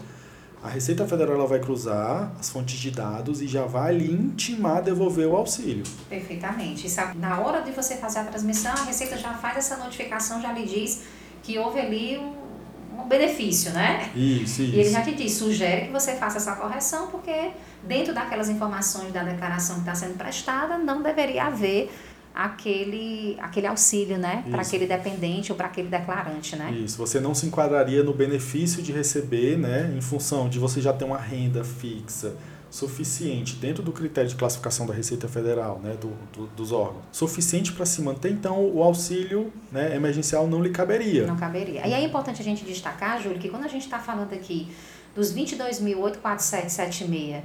a 0.63 0.69
Receita 0.69 1.07
Federal 1.07 1.35
ela 1.35 1.47
vai 1.47 1.59
cruzar 1.59 2.31
as 2.39 2.49
fontes 2.49 2.77
de 2.77 2.91
dados 2.91 3.41
e 3.41 3.47
já 3.47 3.65
vai 3.65 3.95
lhe 3.95 4.11
intimar 4.11 4.83
devolver 4.83 5.27
o 5.27 5.35
auxílio. 5.35 5.83
Perfeitamente. 6.07 6.85
Isso, 6.85 7.01
na 7.15 7.39
hora 7.39 7.61
de 7.61 7.71
você 7.71 7.95
fazer 7.95 8.19
a 8.19 8.25
transmissão, 8.25 8.71
a 8.71 8.83
Receita 8.83 9.17
já 9.17 9.33
faz 9.33 9.57
essa 9.57 9.77
notificação, 9.77 10.39
já 10.41 10.51
lhe 10.51 10.65
diz 10.65 11.01
que 11.41 11.57
houve 11.57 11.79
ali 11.79 12.17
um, 12.19 13.01
um 13.01 13.07
benefício, 13.07 13.71
né? 13.71 14.11
Isso, 14.15 14.61
isso. 14.61 14.75
E 14.75 14.79
ele 14.79 14.89
já 14.91 15.01
te 15.01 15.15
diz, 15.15 15.33
sugere 15.33 15.87
que 15.87 15.91
você 15.91 16.15
faça 16.15 16.37
essa 16.37 16.55
correção, 16.55 17.07
porque 17.07 17.51
dentro 17.83 18.13
daquelas 18.13 18.47
informações 18.47 19.11
da 19.11 19.23
declaração 19.23 19.75
que 19.75 19.81
está 19.81 19.95
sendo 19.95 20.15
prestada, 20.15 20.77
não 20.77 21.01
deveria 21.01 21.45
haver 21.45 21.91
aquele, 22.33 23.37
aquele 23.39 23.67
auxílio, 23.67 24.17
né? 24.17 24.43
Para 24.49 24.61
aquele 24.61 24.87
dependente 24.87 25.51
ou 25.51 25.57
para 25.57 25.67
aquele 25.67 25.87
declarante, 25.87 26.55
né? 26.55 26.71
Isso, 26.71 26.97
você 26.97 27.19
não 27.19 27.35
se 27.35 27.45
enquadraria 27.45 28.03
no 28.03 28.13
benefício 28.13 28.81
de 28.81 28.91
receber, 28.91 29.57
né? 29.57 29.93
Em 29.95 30.01
função 30.01 30.49
de 30.49 30.59
você 30.59 30.81
já 30.81 30.93
ter 30.93 31.05
uma 31.05 31.17
renda 31.17 31.63
fixa 31.63 32.35
suficiente 32.69 33.55
dentro 33.57 33.83
do 33.83 33.91
critério 33.91 34.29
de 34.29 34.35
classificação 34.35 34.85
da 34.85 34.93
Receita 34.93 35.27
Federal, 35.27 35.81
né, 35.83 35.97
do, 35.99 36.13
do 36.31 36.47
dos 36.55 36.71
órgãos, 36.71 37.03
suficiente 37.11 37.73
para 37.73 37.85
se 37.85 38.01
manter, 38.01 38.31
então 38.31 38.65
o 38.65 38.81
auxílio 38.81 39.51
né, 39.69 39.93
emergencial 39.93 40.47
não 40.47 40.63
lhe 40.63 40.69
caberia. 40.69 41.27
Não 41.27 41.35
caberia. 41.35 41.85
E 41.85 41.91
é 41.91 42.01
importante 42.01 42.41
a 42.41 42.45
gente 42.45 42.63
destacar, 42.63 43.21
Júlio, 43.21 43.39
que 43.39 43.49
quando 43.49 43.65
a 43.65 43.67
gente 43.67 43.83
está 43.83 43.99
falando 43.99 44.33
aqui 44.33 44.69
dos 45.13 45.35
22.84776 45.35 47.41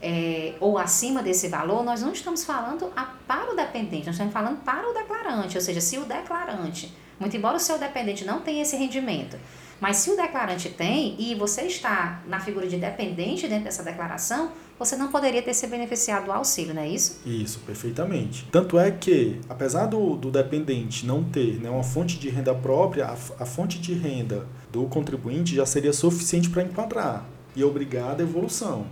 é, 0.00 0.54
ou 0.60 0.78
acima 0.78 1.22
desse 1.22 1.48
valor, 1.48 1.84
nós 1.84 2.02
não 2.02 2.12
estamos 2.12 2.44
falando 2.44 2.92
a, 2.96 3.04
para 3.26 3.52
o 3.52 3.56
dependente, 3.56 4.06
nós 4.06 4.14
estamos 4.14 4.32
falando 4.32 4.62
para 4.62 4.88
o 4.88 4.92
declarante, 4.92 5.56
ou 5.56 5.62
seja, 5.62 5.80
se 5.80 5.98
o 5.98 6.04
declarante, 6.04 6.94
muito 7.18 7.36
embora 7.36 7.56
o 7.56 7.60
seu 7.60 7.78
dependente 7.78 8.24
não 8.24 8.40
tenha 8.40 8.62
esse 8.62 8.76
rendimento, 8.76 9.38
mas 9.80 9.98
se 9.98 10.10
o 10.10 10.16
declarante 10.16 10.70
tem 10.70 11.16
e 11.18 11.34
você 11.34 11.62
está 11.62 12.22
na 12.26 12.40
figura 12.40 12.66
de 12.66 12.76
dependente 12.76 13.46
dentro 13.46 13.64
dessa 13.64 13.82
declaração, 13.82 14.50
você 14.78 14.96
não 14.96 15.08
poderia 15.08 15.42
ter 15.42 15.54
se 15.54 15.66
beneficiado 15.66 16.26
do 16.26 16.32
auxílio, 16.32 16.74
não 16.74 16.82
é 16.82 16.88
isso? 16.88 17.20
Isso, 17.24 17.60
perfeitamente. 17.60 18.46
Tanto 18.50 18.78
é 18.78 18.90
que, 18.90 19.40
apesar 19.48 19.86
do, 19.86 20.16
do 20.16 20.30
dependente 20.30 21.06
não 21.06 21.24
ter 21.24 21.60
né, 21.60 21.68
uma 21.70 21.82
fonte 21.82 22.18
de 22.18 22.28
renda 22.28 22.54
própria, 22.54 23.06
a, 23.06 23.12
a 23.12 23.46
fonte 23.46 23.78
de 23.78 23.94
renda 23.94 24.46
do 24.70 24.84
contribuinte 24.86 25.54
já 25.54 25.64
seria 25.64 25.92
suficiente 25.92 26.50
para 26.50 26.62
enquadrar 26.62 27.26
e 27.54 27.64
obrigar 27.64 28.12
a 28.12 28.14
devolução. 28.14 28.86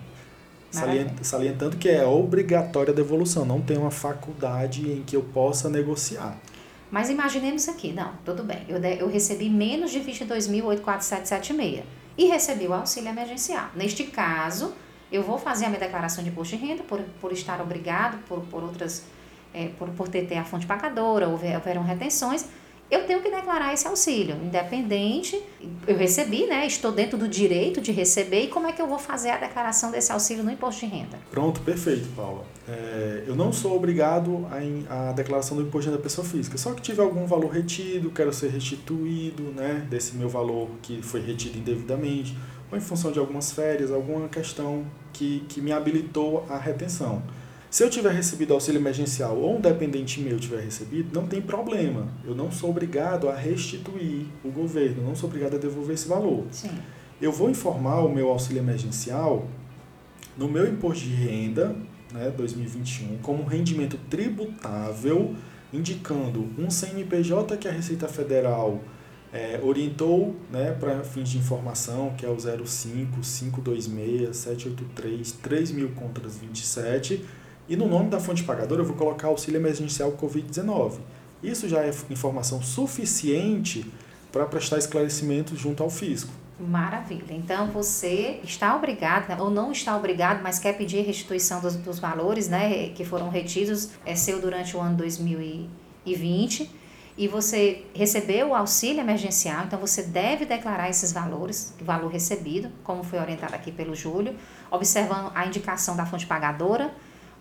Salientando 1.23 1.77
que 1.77 1.89
é 1.89 2.05
obrigatória 2.07 2.93
a 2.93 2.95
devolução, 2.95 3.45
não 3.45 3.61
tem 3.61 3.77
uma 3.77 3.91
faculdade 3.91 4.91
em 4.91 5.03
que 5.03 5.17
eu 5.17 5.23
possa 5.23 5.69
negociar. 5.69 6.39
Mas 6.91 7.11
imaginemos 7.11 7.69
aqui, 7.69 7.93
não, 7.93 8.13
tudo 8.25 8.45
bem, 8.45 8.65
eu, 8.69 8.79
de, 8.79 8.99
eu 9.01 9.09
recebi 9.09 9.49
menos 9.51 9.91
de 9.91 10.01
22.84776 10.01 11.83
e 12.17 12.27
recebi 12.27 12.67
o 12.69 12.73
auxílio 12.73 13.09
emergencial. 13.09 13.69
Neste 13.75 14.05
caso, 14.05 14.73
eu 15.11 15.23
vou 15.23 15.39
fazer 15.39 15.65
a 15.65 15.69
minha 15.69 15.81
declaração 15.81 16.23
de 16.23 16.31
imposto 16.31 16.57
de 16.57 16.65
renda 16.65 16.83
por, 16.85 17.01
por 17.21 17.33
estar 17.33 17.61
obrigado, 17.61 18.23
por, 18.29 18.41
por 18.43 18.63
outras, 18.63 19.03
é, 19.53 19.69
por, 19.79 19.89
por 19.91 20.09
ter, 20.09 20.27
ter 20.27 20.37
a 20.37 20.45
fonte 20.45 20.67
pagadora, 20.67 21.29
houver, 21.29 21.57
houveram 21.57 21.83
retenções, 21.83 22.47
eu 22.95 23.05
tenho 23.07 23.21
que 23.21 23.31
declarar 23.31 23.75
esse 23.75 23.87
auxílio, 23.89 24.37
independente, 24.37 25.41
eu 25.87 25.97
recebi, 25.97 26.47
né? 26.47 26.67
Estou 26.67 26.93
dentro 26.93 27.19
do 27.19 27.27
direito 27.27 27.81
de 27.81 27.91
receber 27.91 28.45
e 28.45 28.49
como 28.49 28.69
é 28.69 28.73
que 28.73 28.81
eu 28.81 28.87
vou 28.87 28.99
fazer 28.99 29.31
a 29.31 29.37
declaração 29.37 29.91
desse 29.91 30.13
auxílio 30.13 30.45
no 30.45 30.51
imposto 30.51 30.87
de 30.87 30.93
renda? 30.93 31.19
Pronto, 31.31 31.61
perfeito, 31.61 32.09
Paula. 32.15 32.45
É, 32.69 33.25
eu 33.27 33.35
não 33.35 33.53
sou 33.53 33.77
obrigado 33.77 34.47
a, 34.89 35.11
a 35.11 35.13
declaração 35.13 35.57
do 35.57 35.63
imposto 35.65 35.83
de 35.83 35.87
renda 35.89 35.99
da 35.99 36.03
pessoa 36.03 36.27
física, 36.27 36.57
só 36.57 36.73
que 36.73 36.81
tive 36.81 37.01
algum 37.01 37.27
valor 37.27 37.51
retido, 37.51 38.11
quero 38.11 38.33
ser 38.33 38.51
restituído, 38.51 39.43
né? 39.55 39.87
Desse 39.91 40.15
meu 40.15 40.29
valor 40.29 40.71
que 40.81 41.03
foi 41.03 41.21
retido 41.21 41.59
indevidamente, 41.59 42.37
ou 42.71 42.79
em 42.79 42.81
função 42.81 43.11
de 43.11 43.19
algumas 43.19 43.51
férias, 43.51 43.91
alguma 43.91 44.29
questão 44.29 44.85
que, 45.13 45.45
que 45.49 45.61
me 45.61 45.73
habilitou 45.73 46.47
à 46.49 46.59
retenção. 46.59 47.23
Se 47.75 47.83
eu 47.83 47.91
tiver 47.91 48.13
recebido 48.13 48.55
auxílio 48.55 48.81
emergencial 48.81 49.37
ou 49.37 49.57
um 49.57 49.61
dependente 49.61 50.21
meu 50.21 50.39
tiver 50.39 50.61
recebido, 50.61 51.13
não 51.13 51.27
tem 51.27 51.43
problema. 51.43 52.07
Eu 52.25 52.33
não 52.33 52.49
sou 52.49 52.71
obrigado 52.71 53.29
a 53.29 53.35
restituir 53.35 54.27
o 54.45 54.49
governo, 54.49 55.03
não 55.03 55.17
sou 55.17 55.29
obrigado 55.29 55.57
a 55.57 55.59
devolver 55.59 55.95
esse 55.95 56.07
valor. 56.07 56.45
Sim. 56.53 56.71
Eu 57.21 57.33
vou 57.33 57.51
informar 57.51 57.99
o 58.03 58.09
meu 58.09 58.29
auxílio 58.29 58.61
emergencial 58.61 59.49
no 60.39 60.49
meu 60.49 60.69
imposto 60.69 61.03
de 61.03 61.15
renda, 61.15 61.75
né, 62.13 62.33
2021, 62.37 63.19
como 63.19 63.43
rendimento 63.43 63.99
tributável, 64.09 65.35
indicando 65.73 66.49
um 66.57 66.71
CNPJ 66.71 67.57
que 67.57 67.67
a 67.67 67.73
Receita 67.73 68.07
Federal 68.07 68.85
é, 69.33 69.59
orientou 69.61 70.37
né, 70.49 70.71
para 70.79 71.03
fins 71.03 71.29
de 71.29 71.39
informação, 71.39 72.15
que 72.17 72.25
é 72.25 72.29
o 72.29 72.39
05 72.39 73.21
526 73.21 74.37
783 74.37 75.33
3000 75.33 75.89
contras 75.89 76.37
27, 76.37 77.21
e 77.69 77.77
no 77.77 77.89
nome 77.89 78.11
da 78.11 78.21
fonte 78.21 78.43
pagadora 78.43 78.83
eu 78.83 78.85
vou 78.85 78.97
colocar 78.97 79.29
auxílio 79.29 79.59
emergencial 79.59 80.13
Covid-19. 80.13 80.99
Isso 81.43 81.69
já 81.69 81.83
é 81.83 81.91
informação 82.11 82.63
suficiente 82.63 83.91
para 84.33 84.47
prestar 84.47 84.79
esclarecimento 84.79 85.57
junto 85.57 85.83
ao 85.83 85.91
fisco. 85.91 86.33
Maravilha. 86.59 87.33
Então 87.33 87.67
você 87.69 88.41
está 88.45 88.77
obrigado, 88.77 89.41
ou 89.41 89.51
não 89.51 89.73
está 89.73 89.97
obrigado, 89.97 90.43
mas 90.43 90.59
quer 90.59 90.77
pedir 90.77 91.03
restituição 91.03 91.61
dos, 91.61 91.75
dos 91.77 91.99
valores 91.99 92.49
né, 92.49 92.91
que 92.91 93.05
foram 93.05 93.29
retidos, 93.29 93.91
é 94.07 94.15
seu 94.15 94.41
durante 94.41 94.77
o 94.77 94.81
ano 94.81 94.97
2020 94.97 96.71
e 97.17 97.29
você 97.29 97.85
recebeu 97.95 98.49
o 98.49 98.55
auxílio 98.55 99.01
emergencial, 99.01 99.65
então 99.65 99.79
você 99.79 100.03
deve 100.03 100.45
declarar 100.45 100.91
esses 100.91 101.13
valores, 101.13 101.73
o 101.81 101.85
valor 101.85 102.11
recebido, 102.11 102.71
como 102.83 103.05
foi 103.05 103.21
orientado 103.21 103.55
aqui 103.55 103.71
pelo 103.71 103.95
Júlio, 103.95 104.35
observando 104.69 105.31
a 105.33 105.47
indicação 105.47 105.95
da 105.95 106.05
fonte 106.05 106.27
pagadora, 106.27 106.93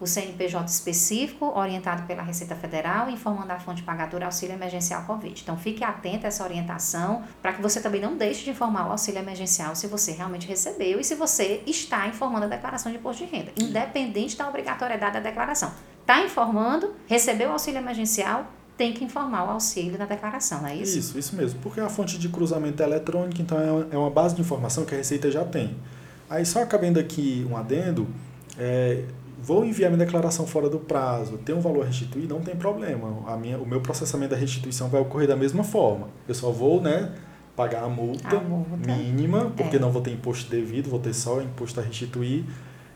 o 0.04 0.08
CNPJ 0.08 0.66
específico, 0.66 1.46
orientado 1.58 2.04
pela 2.04 2.22
Receita 2.22 2.56
Federal, 2.56 3.10
informando 3.10 3.54
a 3.54 3.60
fonte 3.60 3.82
pagadora 3.82 4.26
auxílio 4.26 4.54
emergencial 4.54 5.04
Covid. 5.06 5.42
Então 5.42 5.58
fique 5.58 5.82
atento 5.82 6.26
a 6.26 6.28
essa 6.28 6.44
orientação, 6.44 7.24
para 7.42 7.54
que 7.54 7.62
você 7.62 7.80
também 7.80 8.02
não 8.02 8.18
deixe 8.18 8.44
de 8.44 8.50
informar 8.50 8.88
o 8.88 8.92
auxílio 8.92 9.20
emergencial 9.20 9.76
se 9.76 9.88
você 9.88 10.12
realmente 10.12 10.46
recebeu 10.46 11.00
e 11.00 11.04
se 11.06 11.16
você 11.16 11.64
está 11.66 12.06
informando 12.08 12.46
a 12.46 12.48
declaração 12.50 12.92
de 12.92 12.98
imposto 12.98 13.26
de 13.26 13.32
renda, 13.32 13.52
independente 13.58 14.36
da 14.36 14.48
obrigatoriedade 14.48 15.14
da 15.14 15.20
declaração. 15.22 15.72
Está 16.02 16.22
informando, 16.22 16.94
recebeu 17.08 17.50
o 17.50 17.52
auxílio 17.54 17.80
emergencial, 17.80 18.46
tem 18.76 18.92
que 18.92 19.06
informar 19.06 19.46
o 19.46 19.52
auxílio 19.52 19.98
na 19.98 20.06
declaração, 20.06 20.62
não 20.64 20.68
é 20.68 20.76
isso? 20.76 21.00
Isso, 21.00 21.18
isso 21.18 21.36
mesmo. 21.36 21.62
Porque 21.62 21.80
é 21.80 21.84
a 21.84 21.90
fonte 21.90 22.18
de 22.18 22.28
cruzamento 22.28 22.84
então 23.40 23.58
é 23.90 23.98
uma 23.98 24.08
é 24.08 24.10
base 24.10 24.36
de 24.36 24.42
informação 24.42 24.84
que 24.84 24.94
a 24.94 24.98
Receita 24.98 25.32
já 25.32 25.46
tem. 25.46 25.78
Aí, 26.30 26.46
só 26.46 26.62
acabando 26.62 27.00
aqui 27.00 27.48
um 27.50 27.56
adendo, 27.56 28.08
é, 28.58 29.04
vou 29.44 29.66
enviar 29.66 29.92
minha 29.92 30.06
declaração 30.06 30.48
fora 30.48 30.70
do 30.70 30.80
prazo, 30.80 31.38
tem 31.38 31.54
um 31.54 31.60
valor 31.60 31.84
a 31.84 31.88
restituir, 31.88 32.28
não 32.30 32.40
tem 32.40 32.56
problema. 32.56 33.24
A 33.28 33.36
minha, 33.36 33.58
o 33.58 33.68
meu 33.68 33.82
processamento 33.82 34.32
da 34.32 34.40
restituição 34.40 34.88
vai 34.88 35.02
ocorrer 35.02 35.28
da 35.28 35.36
mesma 35.36 35.64
forma. 35.66 36.08
Eu 36.26 36.34
só 36.34 36.50
vou, 36.50 36.82
né, 36.82 37.14
pagar 37.54 37.84
a 37.84 37.90
multa, 37.90 38.38
a 38.38 38.40
multa. 38.40 38.96
mínima, 38.96 39.52
porque 39.56 39.76
é. 39.76 39.80
não 39.80 39.92
vou 39.92 40.02
ter 40.02 40.12
imposto 40.12 40.50
devido, 40.50 40.90
vou 40.90 41.00
ter 41.00 41.14
só 41.14 41.42
imposto 41.42 41.78
a 41.82 41.84
restituir 41.84 42.46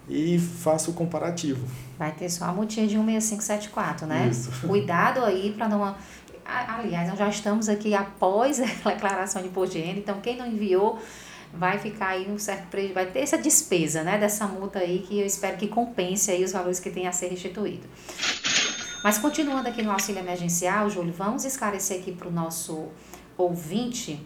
e 0.07 0.39
faço 0.39 0.91
o 0.91 0.93
comparativo. 0.93 1.67
Vai 1.99 2.13
ter 2.13 2.29
só 2.29 2.45
a 2.45 2.53
multinha 2.53 2.87
de 2.87 2.97
16574, 2.97 4.07
né? 4.07 4.29
Isso. 4.31 4.49
Cuidado 4.65 5.25
aí 5.25 5.51
para 5.51 5.67
não. 5.67 5.95
Aliás, 6.45 7.09
nós 7.09 7.19
já 7.19 7.27
estamos 7.27 7.67
aqui 7.67 7.93
após 7.93 8.61
a 8.85 8.89
declaração 8.89 9.41
de 9.41 9.49
imposto 9.49 9.75
de 9.75 9.81
renda, 9.81 9.99
então 9.99 10.21
quem 10.21 10.37
não 10.37 10.47
enviou 10.47 10.97
vai 11.53 11.77
ficar 11.79 12.09
aí 12.09 12.29
um 12.29 12.37
certo 12.37 12.67
prejuízo, 12.67 12.93
vai 12.93 13.05
ter 13.05 13.19
essa 13.19 13.37
despesa, 13.37 14.03
né, 14.03 14.17
dessa 14.17 14.45
multa 14.47 14.79
aí 14.79 14.99
que 14.99 15.19
eu 15.19 15.25
espero 15.25 15.57
que 15.57 15.67
compense 15.67 16.29
aí 16.31 16.43
os 16.43 16.51
valores 16.51 16.79
que 16.79 16.89
tem 16.89 17.07
a 17.07 17.11
ser 17.11 17.27
restituído. 17.29 17.87
Mas 19.03 19.17
continuando 19.17 19.69
aqui 19.69 19.81
no 19.81 19.91
auxílio 19.91 20.19
emergencial, 20.19 20.89
Júlio, 20.89 21.13
vamos 21.13 21.45
esclarecer 21.45 21.99
aqui 21.99 22.11
para 22.11 22.27
o 22.27 22.31
nosso 22.31 22.87
ouvinte 23.37 24.19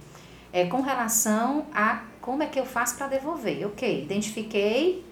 é, 0.51 0.65
com 0.65 0.81
relação 0.81 1.65
a 1.73 2.03
como 2.19 2.43
é 2.43 2.47
que 2.47 2.59
eu 2.59 2.65
faço 2.65 2.95
para 2.95 3.07
devolver. 3.07 3.65
Ok, 3.67 4.03
identifiquei 4.03 5.05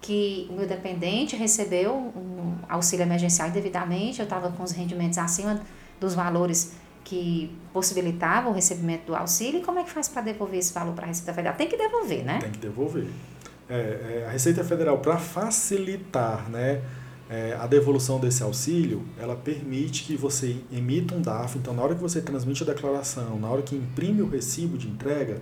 que 0.00 0.46
o 0.50 0.54
meu 0.54 0.66
dependente 0.66 1.36
recebeu 1.36 1.94
um 1.94 2.54
auxílio 2.68 3.02
emergencial 3.02 3.48
indevidamente, 3.48 4.20
eu 4.20 4.24
estava 4.24 4.50
com 4.50 4.62
os 4.62 4.72
rendimentos 4.72 5.18
acima 5.18 5.60
dos 6.00 6.14
valores 6.14 6.74
que 7.04 7.50
possibilitavam 7.72 8.52
o 8.52 8.54
recebimento 8.54 9.06
do 9.06 9.16
auxílio, 9.16 9.60
e 9.60 9.64
como 9.64 9.78
é 9.78 9.84
que 9.84 9.90
faz 9.90 10.08
para 10.08 10.22
devolver 10.22 10.58
esse 10.58 10.72
valor 10.72 10.94
para 10.94 11.04
a 11.04 11.08
Receita 11.08 11.32
Federal? 11.32 11.56
Tem 11.56 11.68
que 11.68 11.76
devolver, 11.76 12.24
né? 12.24 12.38
Tem 12.40 12.50
que 12.50 12.58
devolver. 12.58 13.06
É, 13.68 13.74
é, 13.74 14.26
a 14.28 14.32
Receita 14.32 14.64
Federal, 14.64 14.98
para 14.98 15.16
facilitar 15.16 16.50
né, 16.50 16.82
é, 17.30 17.56
a 17.60 17.66
devolução 17.66 18.18
desse 18.18 18.42
auxílio, 18.42 19.04
ela 19.16 19.36
permite 19.36 20.04
que 20.04 20.16
você 20.16 20.56
emita 20.72 21.14
um 21.14 21.22
DAF, 21.22 21.56
então 21.56 21.72
na 21.72 21.82
hora 21.82 21.94
que 21.94 22.00
você 22.00 22.20
transmite 22.20 22.64
a 22.64 22.66
declaração, 22.66 23.38
na 23.38 23.48
hora 23.48 23.62
que 23.62 23.76
imprime 23.76 24.22
o 24.22 24.28
recibo 24.28 24.76
de 24.76 24.88
entrega, 24.88 25.40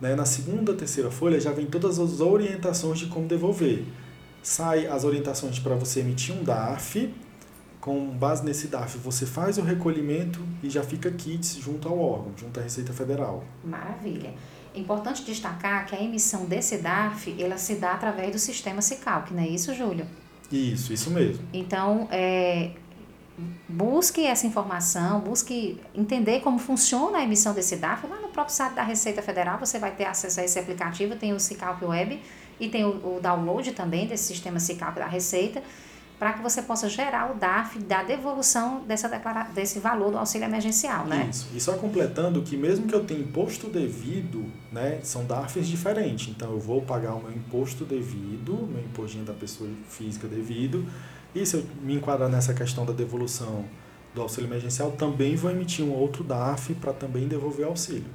né, 0.00 0.14
na 0.14 0.24
segunda, 0.24 0.72
terceira 0.72 1.10
folha 1.10 1.38
já 1.38 1.52
vem 1.52 1.66
todas 1.66 1.98
as 1.98 2.20
orientações 2.20 2.98
de 2.98 3.06
como 3.06 3.28
devolver. 3.28 3.84
Sai 4.42 4.86
as 4.86 5.04
orientações 5.04 5.58
para 5.58 5.74
você 5.74 6.00
emitir 6.00 6.34
um 6.34 6.42
DAF, 6.42 7.14
com 7.82 8.06
base 8.10 8.44
nesse 8.44 8.68
DAF 8.68 8.96
você 8.96 9.26
faz 9.26 9.58
o 9.58 9.62
recolhimento 9.62 10.40
e 10.62 10.70
já 10.70 10.84
fica 10.84 11.10
kits 11.10 11.56
junto 11.56 11.88
ao 11.88 11.98
órgão, 11.98 12.32
junto 12.36 12.60
à 12.60 12.62
Receita 12.62 12.92
Federal. 12.92 13.44
Maravilha. 13.62 14.32
Importante 14.72 15.24
destacar 15.24 15.84
que 15.84 15.96
a 15.96 16.00
emissão 16.00 16.46
desse 16.46 16.78
DAF, 16.78 17.34
ela 17.42 17.58
se 17.58 17.74
dá 17.74 17.92
através 17.92 18.30
do 18.30 18.38
sistema 18.38 18.80
Cicalc, 18.80 19.32
não 19.32 19.42
é 19.42 19.48
isso, 19.48 19.74
Júlio? 19.74 20.06
Isso, 20.50 20.92
isso 20.92 21.10
mesmo. 21.10 21.44
Então, 21.52 22.06
é, 22.12 22.70
busque 23.68 24.24
essa 24.24 24.46
informação, 24.46 25.18
busque 25.18 25.80
entender 25.92 26.38
como 26.38 26.60
funciona 26.60 27.18
a 27.18 27.24
emissão 27.24 27.52
desse 27.52 27.76
DAF. 27.76 28.06
Lá 28.06 28.20
no 28.20 28.28
próprio 28.28 28.54
site 28.54 28.74
da 28.74 28.84
Receita 28.84 29.20
Federal 29.22 29.58
você 29.58 29.80
vai 29.80 29.90
ter 29.90 30.04
acesso 30.04 30.38
a 30.38 30.44
esse 30.44 30.56
aplicativo, 30.56 31.16
tem 31.16 31.32
o 31.32 31.40
Cicalp 31.40 31.82
Web 31.82 32.22
e 32.60 32.68
tem 32.68 32.84
o, 32.84 33.16
o 33.16 33.20
download 33.20 33.72
também 33.72 34.06
desse 34.06 34.24
sistema 34.24 34.60
Cicalp 34.60 34.94
da 34.94 35.08
Receita, 35.08 35.60
para 36.22 36.34
que 36.34 36.40
você 36.40 36.62
possa 36.62 36.88
gerar 36.88 37.32
o 37.32 37.34
DARF 37.34 37.80
da 37.80 38.04
devolução 38.04 38.84
dessa 38.86 39.08
declara 39.08 39.48
desse 39.52 39.80
valor 39.80 40.12
do 40.12 40.18
auxílio 40.18 40.46
emergencial, 40.46 41.04
né? 41.04 41.26
Isso. 41.28 41.48
E 41.52 41.60
só 41.60 41.72
completando 41.72 42.40
que 42.42 42.56
mesmo 42.56 42.86
que 42.86 42.94
eu 42.94 43.02
tenha 43.04 43.18
imposto 43.18 43.66
devido, 43.66 44.46
né, 44.70 45.00
são 45.02 45.24
DARFs 45.24 45.66
diferentes. 45.66 46.28
Então 46.28 46.52
eu 46.52 46.60
vou 46.60 46.80
pagar 46.80 47.14
o 47.14 47.20
meu 47.20 47.32
imposto 47.32 47.84
devido, 47.84 48.52
meu 48.52 48.84
impostinho 48.84 49.24
da 49.24 49.32
pessoa 49.32 49.68
física 49.88 50.28
devido, 50.28 50.86
e 51.34 51.44
se 51.44 51.56
eu 51.56 51.66
me 51.82 51.96
enquadrar 51.96 52.28
nessa 52.28 52.54
questão 52.54 52.86
da 52.86 52.92
devolução 52.92 53.64
do 54.14 54.22
auxílio 54.22 54.46
emergencial, 54.46 54.92
também 54.92 55.34
vou 55.34 55.50
emitir 55.50 55.84
um 55.84 55.92
outro 55.92 56.22
DARF 56.22 56.72
para 56.74 56.92
também 56.92 57.26
devolver 57.26 57.66
o 57.66 57.70
auxílio. 57.70 58.06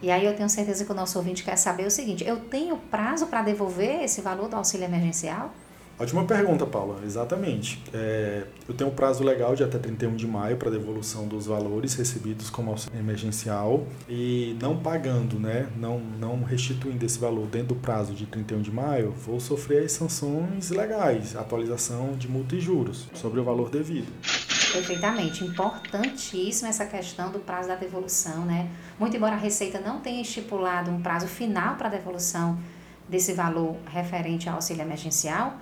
E 0.00 0.12
aí 0.12 0.24
eu 0.24 0.36
tenho 0.36 0.48
certeza 0.48 0.84
que 0.84 0.92
o 0.92 0.94
nosso 0.94 1.18
ouvinte 1.18 1.42
quer 1.42 1.56
saber 1.56 1.88
o 1.88 1.90
seguinte: 1.90 2.24
eu 2.24 2.36
tenho 2.36 2.76
prazo 2.76 3.26
para 3.26 3.42
devolver 3.42 4.04
esse 4.04 4.20
valor 4.20 4.48
do 4.48 4.54
auxílio 4.54 4.84
emergencial? 4.84 5.52
Ótima 5.98 6.24
pergunta, 6.24 6.64
Paula. 6.64 7.00
Exatamente. 7.04 7.82
É, 7.92 8.44
eu 8.68 8.74
tenho 8.74 8.88
um 8.90 8.94
prazo 8.94 9.24
legal 9.24 9.56
de 9.56 9.64
até 9.64 9.78
31 9.78 10.14
de 10.14 10.28
maio 10.28 10.56
para 10.56 10.70
devolução 10.70 11.26
dos 11.26 11.46
valores 11.46 11.94
recebidos 11.94 12.48
como 12.48 12.70
auxílio 12.70 12.98
emergencial 12.98 13.84
e 14.08 14.56
não 14.60 14.78
pagando, 14.78 15.40
né, 15.40 15.68
não, 15.76 15.98
não 15.98 16.44
restituindo 16.44 17.04
esse 17.04 17.18
valor 17.18 17.46
dentro 17.46 17.68
do 17.68 17.74
prazo 17.74 18.14
de 18.14 18.26
31 18.26 18.62
de 18.62 18.70
maio, 18.70 19.10
vou 19.10 19.40
sofrer 19.40 19.84
as 19.84 19.92
sanções 19.92 20.70
legais, 20.70 21.34
atualização 21.34 22.12
de 22.12 22.28
multa 22.28 22.54
e 22.54 22.60
juros 22.60 23.08
sobre 23.14 23.40
o 23.40 23.44
valor 23.44 23.68
devido. 23.68 24.12
Perfeitamente. 24.72 25.44
Importantíssima 25.44 26.68
essa 26.68 26.86
questão 26.86 27.32
do 27.32 27.40
prazo 27.40 27.68
da 27.68 27.74
devolução, 27.74 28.44
né? 28.44 28.68
Muito 28.98 29.16
embora 29.16 29.34
a 29.34 29.38
Receita 29.38 29.80
não 29.80 29.98
tenha 30.00 30.20
estipulado 30.20 30.90
um 30.90 31.00
prazo 31.00 31.26
final 31.26 31.76
para 31.76 31.88
a 31.88 31.90
devolução 31.90 32.58
desse 33.08 33.32
valor 33.32 33.76
referente 33.90 34.48
ao 34.48 34.56
auxílio 34.56 34.82
emergencial, 34.82 35.56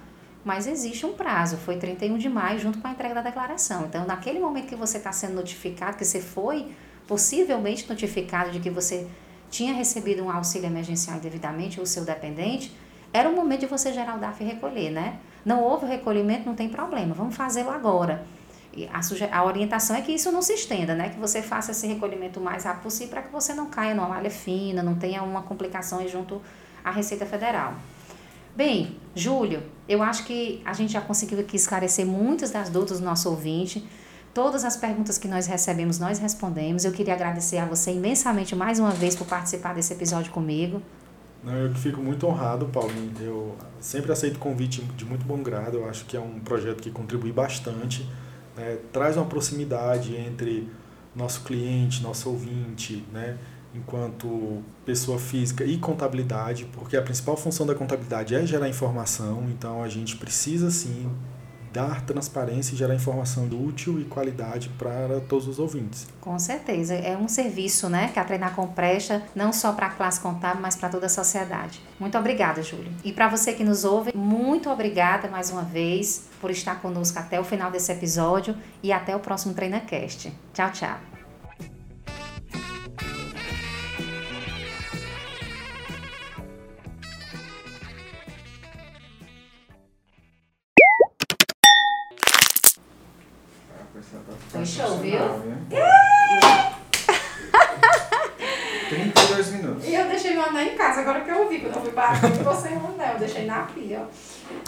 mas 0.46 0.68
existe 0.68 1.04
um 1.04 1.12
prazo, 1.12 1.56
foi 1.56 1.76
31 1.76 2.16
de 2.18 2.28
maio, 2.28 2.60
junto 2.60 2.78
com 2.78 2.86
a 2.86 2.92
entrega 2.92 3.16
da 3.16 3.20
declaração. 3.20 3.86
Então, 3.86 4.06
naquele 4.06 4.38
momento 4.38 4.68
que 4.68 4.76
você 4.76 4.96
está 4.96 5.10
sendo 5.10 5.34
notificado, 5.34 5.96
que 5.96 6.04
você 6.04 6.20
foi 6.20 6.68
possivelmente 7.04 7.88
notificado 7.88 8.52
de 8.52 8.60
que 8.60 8.70
você 8.70 9.08
tinha 9.50 9.74
recebido 9.74 10.22
um 10.22 10.30
auxílio 10.30 10.68
emergencial 10.68 11.16
indevidamente, 11.16 11.80
ou 11.80 11.84
seu 11.84 12.04
dependente, 12.04 12.72
era 13.12 13.28
o 13.28 13.34
momento 13.34 13.60
de 13.60 13.66
você 13.66 13.92
gerar 13.92 14.14
o 14.16 14.20
DAF 14.20 14.44
e 14.44 14.46
recolher, 14.46 14.90
né? 14.90 15.18
Não 15.44 15.64
houve 15.64 15.84
o 15.84 15.88
recolhimento, 15.88 16.46
não 16.46 16.54
tem 16.54 16.68
problema, 16.68 17.12
vamos 17.12 17.34
fazê-lo 17.34 17.70
agora. 17.70 18.24
E 18.72 18.86
a, 18.86 19.00
a 19.36 19.44
orientação 19.44 19.96
é 19.96 20.00
que 20.00 20.12
isso 20.12 20.30
não 20.30 20.42
se 20.42 20.52
estenda, 20.52 20.94
né? 20.94 21.08
Que 21.08 21.18
você 21.18 21.42
faça 21.42 21.72
esse 21.72 21.88
recolhimento 21.88 22.38
o 22.38 22.42
mais 22.42 22.62
rápido 22.62 22.84
possível 22.84 23.14
para 23.14 23.22
que 23.22 23.32
você 23.32 23.52
não 23.52 23.66
caia 23.66 23.96
numa 23.96 24.10
malha 24.10 24.30
fina, 24.30 24.80
não 24.80 24.94
tenha 24.94 25.24
uma 25.24 25.42
complicação 25.42 26.06
junto 26.06 26.40
à 26.84 26.92
Receita 26.92 27.26
Federal. 27.26 27.74
Bem, 28.56 28.96
Júlio, 29.14 29.62
eu 29.86 30.02
acho 30.02 30.24
que 30.24 30.62
a 30.64 30.72
gente 30.72 30.90
já 30.94 31.02
conseguiu 31.02 31.38
aqui 31.38 31.56
esclarecer 31.56 32.06
muitas 32.06 32.50
das 32.50 32.70
dúvidas 32.70 33.00
do 33.00 33.04
nosso 33.04 33.28
ouvinte. 33.28 33.86
Todas 34.32 34.64
as 34.64 34.78
perguntas 34.78 35.18
que 35.18 35.28
nós 35.28 35.46
recebemos, 35.46 35.98
nós 35.98 36.18
respondemos. 36.18 36.82
Eu 36.82 36.92
queria 36.92 37.12
agradecer 37.12 37.58
a 37.58 37.66
você 37.66 37.92
imensamente 37.92 38.56
mais 38.56 38.78
uma 38.78 38.92
vez 38.92 39.14
por 39.14 39.26
participar 39.26 39.74
desse 39.74 39.92
episódio 39.92 40.32
comigo. 40.32 40.80
Eu 41.44 41.74
fico 41.74 42.00
muito 42.00 42.26
honrado, 42.26 42.64
Paulinho. 42.68 43.12
Eu 43.20 43.56
sempre 43.78 44.10
aceito 44.10 44.38
convite 44.38 44.80
de 44.96 45.04
muito 45.04 45.26
bom 45.26 45.42
grado. 45.42 45.76
Eu 45.76 45.90
acho 45.90 46.06
que 46.06 46.16
é 46.16 46.20
um 46.20 46.40
projeto 46.40 46.82
que 46.82 46.90
contribui 46.90 47.32
bastante, 47.32 48.08
né? 48.56 48.78
traz 48.90 49.18
uma 49.18 49.26
proximidade 49.26 50.16
entre 50.16 50.66
nosso 51.14 51.42
cliente, 51.42 52.02
nosso 52.02 52.30
ouvinte, 52.30 53.04
né? 53.12 53.36
Enquanto 53.76 54.62
pessoa 54.84 55.18
física 55.18 55.64
e 55.64 55.78
contabilidade, 55.78 56.66
porque 56.72 56.96
a 56.96 57.02
principal 57.02 57.36
função 57.36 57.66
da 57.66 57.74
contabilidade 57.74 58.34
é 58.34 58.46
gerar 58.46 58.68
informação, 58.68 59.44
então 59.48 59.82
a 59.82 59.88
gente 59.88 60.16
precisa 60.16 60.70
sim 60.70 61.10
dar 61.76 62.00
transparência 62.06 62.72
e 62.72 62.76
gerar 62.76 62.94
informação 62.94 63.46
útil 63.48 64.00
e 64.00 64.04
qualidade 64.04 64.70
para 64.70 65.20
todos 65.28 65.46
os 65.46 65.58
ouvintes. 65.58 66.08
Com 66.22 66.38
certeza, 66.38 66.94
é 66.94 67.14
um 67.14 67.28
serviço, 67.28 67.90
né, 67.90 68.08
que 68.14 68.18
a 68.18 68.24
Treinar 68.24 68.54
Com 68.54 68.66
presta 68.68 69.22
não 69.34 69.52
só 69.52 69.72
para 69.72 69.88
a 69.88 69.90
classe 69.90 70.18
contábil, 70.18 70.62
mas 70.62 70.74
para 70.74 70.88
toda 70.88 71.04
a 71.04 71.10
sociedade. 71.10 71.78
Muito 72.00 72.16
obrigada, 72.16 72.62
Júlio. 72.62 72.90
E 73.04 73.12
para 73.12 73.28
você 73.28 73.52
que 73.52 73.62
nos 73.62 73.84
ouve, 73.84 74.16
muito 74.16 74.70
obrigada 74.70 75.28
mais 75.28 75.50
uma 75.50 75.62
vez 75.62 76.28
por 76.40 76.50
estar 76.50 76.80
conosco 76.80 77.18
até 77.18 77.38
o 77.38 77.44
final 77.44 77.70
desse 77.70 77.92
episódio 77.92 78.56
e 78.82 78.90
até 78.90 79.14
o 79.14 79.20
próximo 79.20 79.52
TreinaCast. 79.52 80.32
Tchau, 80.54 80.70
tchau. 80.72 81.15
Viu? 95.10 95.20
32 98.88 99.48
minutos. 99.52 99.84
E 99.84 99.94
eu 99.94 100.06
deixei 100.06 100.32
meu 100.32 100.44
anel 100.44 100.66
em 100.66 100.76
casa, 100.76 101.00
agora 101.00 101.20
que 101.20 101.30
eu 101.30 101.42
ouvi, 101.42 101.60
quando 101.60 101.76
eu 101.76 101.82
fui 101.82 101.90
para 101.90 102.10
aqui, 102.10 102.28
você 102.42 102.68
o 102.68 102.86
anel, 102.94 103.14
eu 103.14 103.18
deixei 103.18 103.44
na 103.44 103.62
pia, 103.62 104.00
ó. 104.00 104.06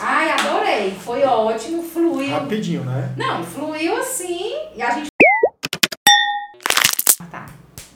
Ai, 0.00 0.30
adorei, 0.30 0.92
foi 1.04 1.22
ótimo, 1.22 1.82
fluiu. 1.82 2.34
Rapidinho, 2.34 2.84
né? 2.84 3.12
Não, 3.16 3.44
fluiu 3.44 3.96
assim, 3.96 4.54
e 4.74 4.82
a 4.82 4.90
gente... 4.90 5.08
Tá, 7.30 7.46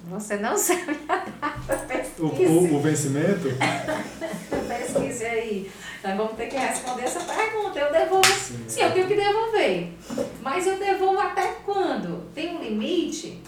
você 0.09 0.37
não 0.37 0.57
sabe 0.59 0.99
a 1.09 1.17
data, 1.17 1.77
pesquise. 1.87 2.23
O, 2.23 2.27
o, 2.27 2.77
o 2.77 2.81
vencimento? 2.81 3.49
pesquise 4.69 5.25
aí. 5.25 5.71
Nós 6.03 6.17
vamos 6.17 6.33
ter 6.33 6.49
que 6.49 6.57
responder 6.57 7.03
essa 7.03 7.21
pergunta. 7.21 7.79
Eu 7.79 7.93
devolvo. 7.93 8.27
Sim, 8.27 8.65
Sim 8.67 8.81
eu 8.81 8.93
tenho 8.93 9.07
que 9.07 9.15
devolver. 9.15 9.93
Mas 10.41 10.67
eu 10.67 10.77
devolvo 10.77 11.21
até 11.21 11.47
quando? 11.65 12.29
Tem 12.35 12.57
um 12.57 12.61
limite? 12.61 13.41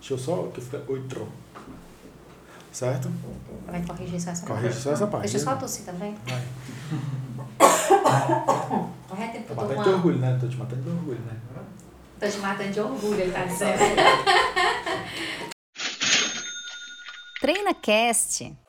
Deixa 0.00 0.14
eu 0.14 0.18
só. 0.18 0.48
Que 0.52 0.60
fica 0.60 0.82
oito. 0.88 1.28
Certo? 2.72 3.08
Vai 3.66 3.86
corrigir 3.86 4.20
só 4.20 4.30
essa 4.30 4.44
parte. 4.44 4.62
Corrigir 4.62 4.82
só 4.82 4.90
essa 4.90 5.06
parte. 5.06 5.22
Deixa 5.22 5.36
eu 5.36 5.44
só 5.44 5.54
tossir 5.54 5.84
também. 5.84 6.16
Vai. 6.26 6.42
Correto, 9.08 9.32
tempo 9.32 9.54
Tô 9.54 9.54
matando 9.54 9.82
de 9.84 9.88
orgulho, 9.90 10.18
né? 10.18 10.38
Tô 10.40 10.48
te 10.48 10.56
matando 10.56 10.82
de 10.82 10.88
orgulho, 10.88 11.20
né? 11.20 11.36
Tô 12.18 12.28
te 12.28 12.38
matando 12.38 12.70
de 12.72 12.80
orgulho, 12.80 13.20
ele 13.20 13.30
tá 13.30 13.44
dizendo. 13.44 13.78
Treina 17.40 17.74
Cast 17.74 18.63